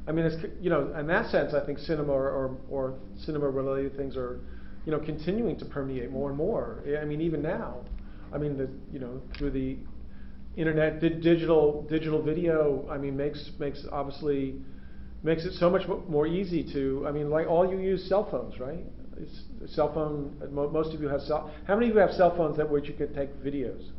[0.08, 3.96] I mean, it's you know, in that sense, I think cinema or, or, or cinema-related
[3.96, 4.42] things are,
[4.86, 6.84] you know, continuing to permeate more and more.
[6.86, 7.78] I- mean, even now,
[8.34, 9.78] I mean, the you know, through the
[10.58, 14.56] internet, di- digital digital video, I mean, makes makes obviously
[15.24, 17.06] makes it so much more easy to.
[17.08, 18.84] I mean, like all you use cell phones, right?
[19.18, 20.36] It's cell phone.
[20.52, 21.52] mo- Most of you have cell.
[21.66, 23.90] How many of you have cell phones that which you could take videos?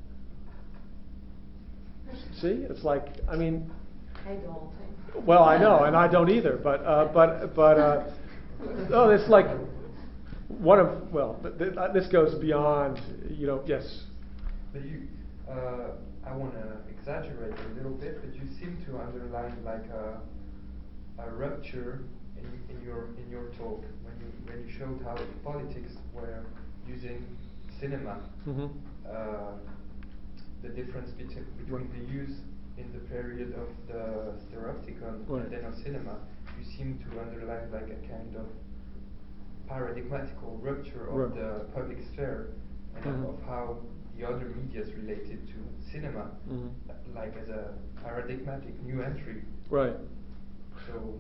[2.40, 3.70] See, it's like I mean,
[4.28, 5.24] I don't.
[5.26, 6.58] well, I know, and I don't either.
[6.62, 8.04] But uh, but but uh,
[8.92, 9.46] oh, it's like
[10.60, 13.00] one of well, th- th- uh, this goes beyond.
[13.30, 14.04] You know, yes.
[14.72, 15.08] But you,
[15.48, 15.92] uh,
[16.26, 20.20] I want to exaggerate a little bit, but you seem to underline like a,
[21.22, 22.00] a rupture
[22.36, 26.44] in, in your in your talk when you when you showed how politics were
[26.86, 27.24] using
[27.80, 28.20] cinema.
[28.46, 28.70] Mhm.
[29.08, 29.52] Uh,
[30.62, 32.36] the difference between between the use
[32.78, 35.42] in the period of the Stereopticon Right.
[35.44, 36.16] and then of cinema,
[36.58, 38.46] you seem to underline like a kind of
[39.68, 41.34] paradigmatical rupture of Right.
[41.34, 42.48] the public sphere
[42.96, 43.28] and of- Mhm.
[43.28, 43.76] of how
[44.16, 45.54] the other media is related to
[45.90, 46.68] cinema, Mhm.
[47.14, 49.42] like as a paradigmatic new entry.
[49.70, 49.96] Right.
[50.86, 51.14] So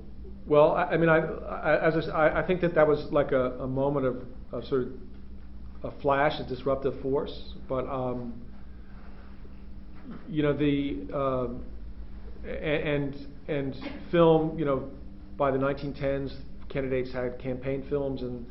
[0.46, 3.52] Well, I, I mean, I, I, as I- I think that that was like a,
[3.60, 4.92] a moment of, of sort of
[5.84, 7.54] a flash, a disruptive force.
[7.66, 8.34] But um,
[10.28, 11.60] you know, the um,
[12.46, 13.14] and
[13.48, 13.74] and
[14.10, 14.90] film, you know,
[15.36, 16.36] by the 1910s,
[16.74, 18.44] candidates had campaign films and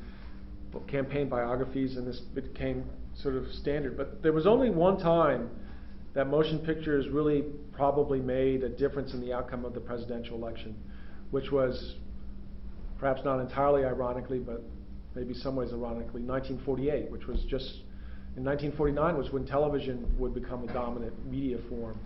[0.87, 3.95] campaign biographies, and this became sort of standard.
[3.95, 5.51] But there was only one time
[6.15, 7.43] that motion pictures really
[7.73, 10.75] probably made a difference in the outcome of the presidential election,
[11.29, 11.95] which was
[12.99, 14.63] perhaps not entirely ironically, but
[15.15, 17.81] maybe some ways ironically, 1948, which was just
[18.35, 21.99] in 1949 was when television would become a dominant media form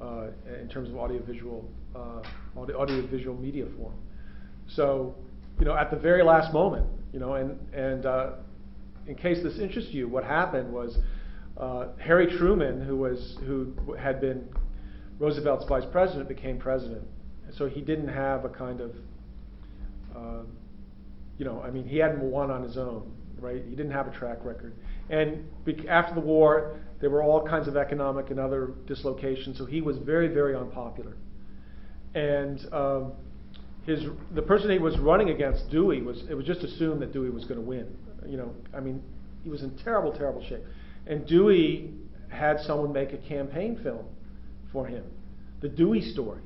[0.00, 0.26] uh,
[0.60, 2.22] in terms of audiovisual uh,
[2.56, 3.94] audio, audiovisual media form.
[4.66, 5.14] So,
[5.58, 8.30] you know, at the very last moment, you know, and and uh,
[9.06, 10.98] in case this interests you, what happened was
[11.56, 14.48] uh, Harry Truman, who was who had been
[15.18, 17.02] Roosevelt's vice president, became president.
[17.56, 18.90] So he didn't have a kind of,
[20.16, 20.42] uh,
[21.38, 23.62] you know, I mean, he hadn't won on his own, right?
[23.68, 24.74] He didn't have a track record.
[25.10, 25.46] And
[25.88, 29.58] after the war, there were all kinds of economic and other dislocations.
[29.58, 31.16] So he was very, very unpopular.
[32.14, 33.12] And um,
[33.86, 34.04] his
[34.34, 37.44] the person he was running against, Dewey, was it was just assumed that Dewey was
[37.44, 37.96] going to win.
[38.26, 39.02] You know, I mean,
[39.42, 40.62] he was in terrible, terrible shape.
[41.06, 41.92] And Dewey
[42.30, 44.06] had someone make a campaign film
[44.72, 45.04] for him,
[45.60, 46.40] the Dewey story.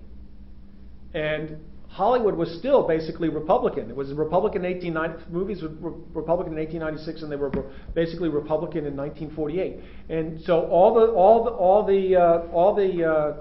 [1.15, 1.59] And
[1.89, 3.89] Hollywood was still basically Republican.
[3.89, 5.33] It was Republican in 1890.
[5.33, 7.51] Movies were Republican in 1896, and they were
[7.95, 9.77] basically Republican in 1948.
[10.11, 13.37] And so all the all the all the uh, all the uh,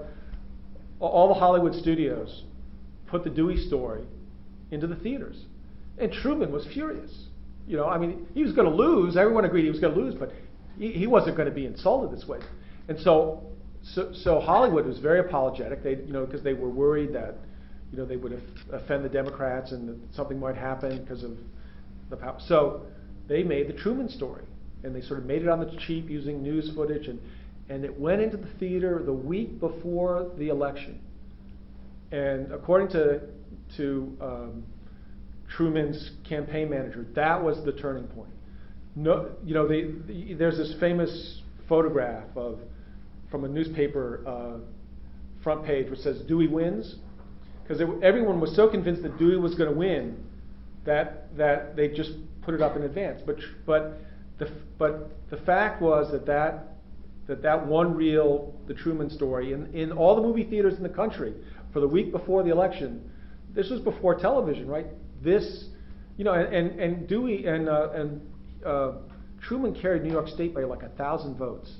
[1.00, 2.44] all the Hollywood studios
[3.08, 4.02] put the Dewey story
[4.70, 5.44] into the theaters,
[5.98, 7.26] and Truman was furious.
[7.66, 9.16] You know, I mean, he was going to lose.
[9.16, 10.32] Everyone agreed he was going to lose, but
[10.78, 12.38] he, he wasn't going to be insulted this way.
[12.88, 13.42] And so,
[13.82, 15.82] so, so Hollywood was very apologetic.
[15.82, 17.34] They, you know, because they were worried that,
[17.92, 18.40] you know, they would
[18.72, 21.36] offend the Democrats and that something might happen because of
[22.08, 22.38] the power.
[22.46, 22.86] So
[23.28, 24.44] they made the Truman story,
[24.82, 27.20] and they sort of made it on the cheap using news footage, and
[27.70, 31.00] and it went into the theater the week before the election.
[32.12, 33.20] And according to
[33.76, 34.64] to um,
[35.48, 38.30] Truman's campaign manager, that was the turning point.
[38.96, 42.58] No, you know, they, the, there's this famous photograph of
[43.30, 46.96] from a newspaper uh, front page which says Dewey wins,
[47.62, 50.24] because everyone was so convinced that Dewey was going to win
[50.84, 53.20] that that they just put it up in advance.
[53.24, 53.36] But
[53.66, 53.98] but
[54.38, 56.76] the but the fact was that that
[57.26, 60.88] that that one reel, the Truman story, in, in all the movie theaters in the
[60.88, 61.34] country
[61.78, 63.08] for the week before the election,
[63.54, 64.86] this was before television, right?
[65.22, 65.66] This,
[66.16, 68.20] you know, and and, and Dewey and uh, and
[68.66, 68.92] uh,
[69.40, 71.72] Truman carried New York State by like a thousand votes.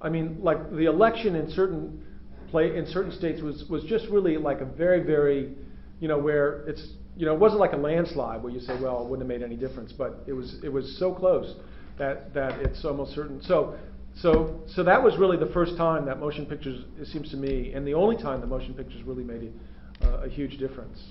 [0.00, 2.02] I mean, like the election in certain
[2.50, 5.52] play in certain states was was just really like a very very,
[6.00, 9.04] you know, where it's you know it wasn't like a landslide where you say, well,
[9.04, 11.54] it wouldn't have made any difference, but it was it was so close
[11.98, 13.42] that that it's almost certain.
[13.42, 13.76] So
[14.16, 17.72] so so that was really the first time that motion pictures, it seems to me,
[17.72, 19.52] and the only time that motion pictures really made
[20.00, 21.02] a, uh, a huge difference.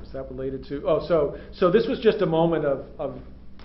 [0.00, 0.82] Was that related to?
[0.86, 3.18] Oh, so so this was just a moment of, of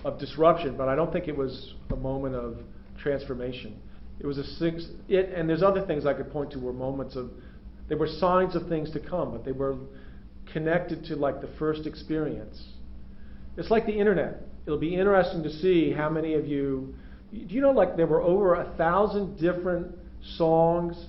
[0.04, 2.58] of disruption, but I don't think it was a moment of
[2.98, 3.78] transformation.
[4.20, 4.86] It was a six.
[5.08, 7.30] It and there's other things I could point to were moments of.
[7.88, 9.76] They were signs of things to come, but they were
[10.52, 12.62] connected to like the first experience.
[13.56, 14.42] It's like the internet.
[14.66, 16.94] It'll be interesting to see how many of you.
[17.32, 19.94] Do you know like there were over a thousand different
[20.36, 21.06] songs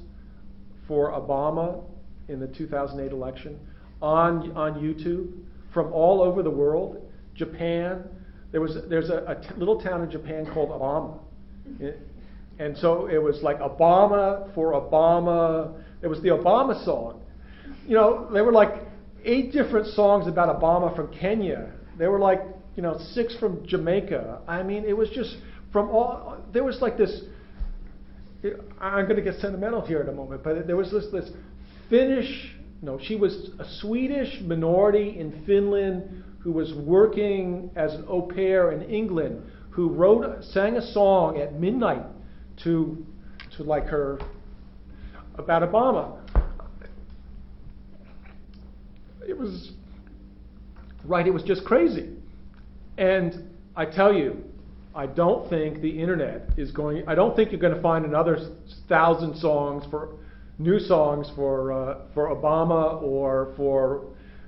[0.88, 1.84] for Obama
[2.28, 3.60] in the 2008 election
[4.02, 5.32] on on YouTube
[5.74, 8.04] from all over the world, Japan.
[8.52, 11.20] There was there's a, a t- little town in Japan called Obama,
[12.60, 15.82] and so it was like Obama for Obama.
[16.02, 17.22] It was the Obama song.
[17.88, 18.74] You know, there were like
[19.24, 21.72] eight different songs about Obama from Kenya.
[21.98, 22.42] There were like
[22.76, 24.42] you know six from Jamaica.
[24.48, 25.36] I mean, it was just
[25.72, 26.38] from all.
[26.54, 27.22] There was like this.
[28.80, 31.30] I'm going to get sentimental here in a moment, but there was this this
[31.90, 38.22] Finnish no, she was a Swedish minority in Finland who was working as an au
[38.22, 42.06] pair in England, who wrote, sang a song at midnight
[42.64, 43.06] to,
[43.58, 44.20] to like her
[45.36, 46.18] about Obama.
[49.28, 49.72] It was
[51.04, 51.28] right.
[51.28, 52.16] It was just crazy,
[52.98, 54.44] and I tell you,
[54.96, 57.08] I don't think the internet is going.
[57.08, 58.40] I don't think you're going to find another
[58.88, 60.16] thousand songs for
[60.58, 64.06] new songs for uh, for Obama or for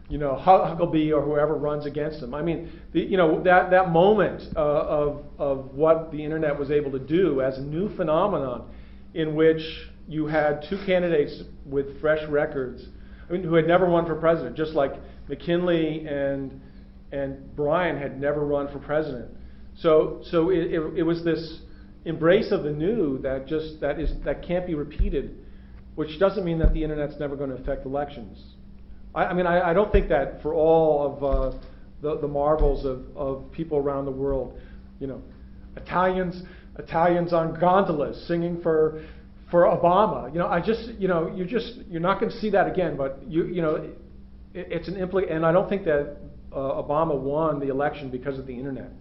[0.09, 2.33] you know Huckabee or whoever runs against him.
[2.33, 6.71] I mean, the, you know that that moment uh, of of what the internet was
[6.71, 8.69] able to do as a new phenomenon,
[9.13, 9.61] in which
[10.07, 12.87] you had two candidates with fresh records,
[13.29, 14.93] I mean, who had never run for president, just like
[15.29, 16.59] McKinley and
[17.11, 19.29] and Bryan had never run for president.
[19.81, 21.59] So so it, it, it was this
[22.05, 25.37] embrace of the new that just that is that can't be repeated
[25.95, 28.41] which doesn't mean that the internet's never going to affect elections.
[29.13, 31.57] I, I mean, I, I, don't think that for all of uh,
[32.01, 34.57] the, the marvels of, of people around the world,
[34.99, 35.21] you know,
[35.75, 36.41] Italians,
[36.77, 39.03] Italians on gondolas singing for
[39.49, 40.31] for Obama.
[40.31, 42.95] You know, I just, you know, you just, you're not going to see that again.
[42.95, 43.97] But you, you know, it,
[44.53, 46.15] it's an impli- and I don't think that
[46.53, 48.91] uh, Obama won the election because of the internet.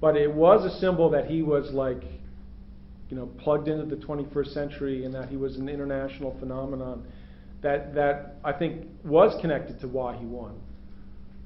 [0.00, 2.02] But it was a symbol that he was like,
[3.08, 7.06] you know, plugged into the 21st century and that he was an international phenomenon
[7.62, 10.60] that, that I think was connected to why he won.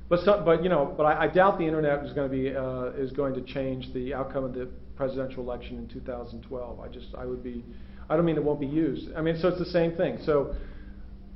[0.08, 2.54] But some, but you know, but I, I doubt the internet is going to be
[2.54, 6.80] uh, is going to change the outcome of the presidential election in 2012.
[6.80, 7.64] I just I would be,
[8.08, 9.14] I don't mean it won't be used.
[9.16, 10.18] I mean, so it's the same thing.
[10.26, 10.56] So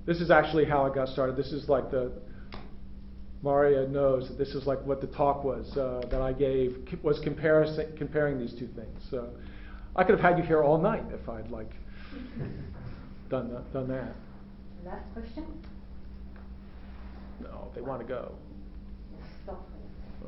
[0.07, 1.37] this is actually how I got started.
[1.37, 2.11] This is like the
[3.45, 7.21] Maria knows that this is like what the talk was uh, that I gave was
[7.21, 8.99] comparison comparing these two things.
[9.11, 9.29] So
[9.95, 11.71] I could have had you here all night if I'd like
[13.29, 14.15] done that, done that.
[14.87, 15.45] Last question?
[17.41, 18.33] No, they want to go.
[19.45, 19.69] Stop.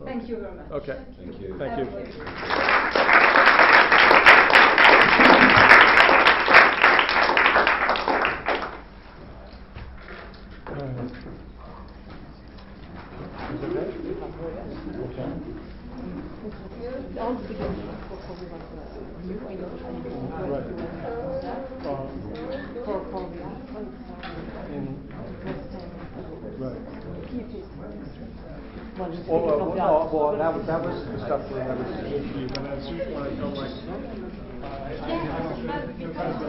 [0.04, 0.70] Thank you very much.
[0.70, 1.02] Okay.
[1.18, 1.56] Thank you.
[1.58, 1.86] Thank Have you.
[1.86, 2.12] a great
[11.06, 11.46] day.
[28.96, 32.64] Well, well, well, well, that was, that was the stuff that was issue, but But
[32.64, 33.68] I just want to tell my,
[34.62, 36.42] I, I, I don't, because,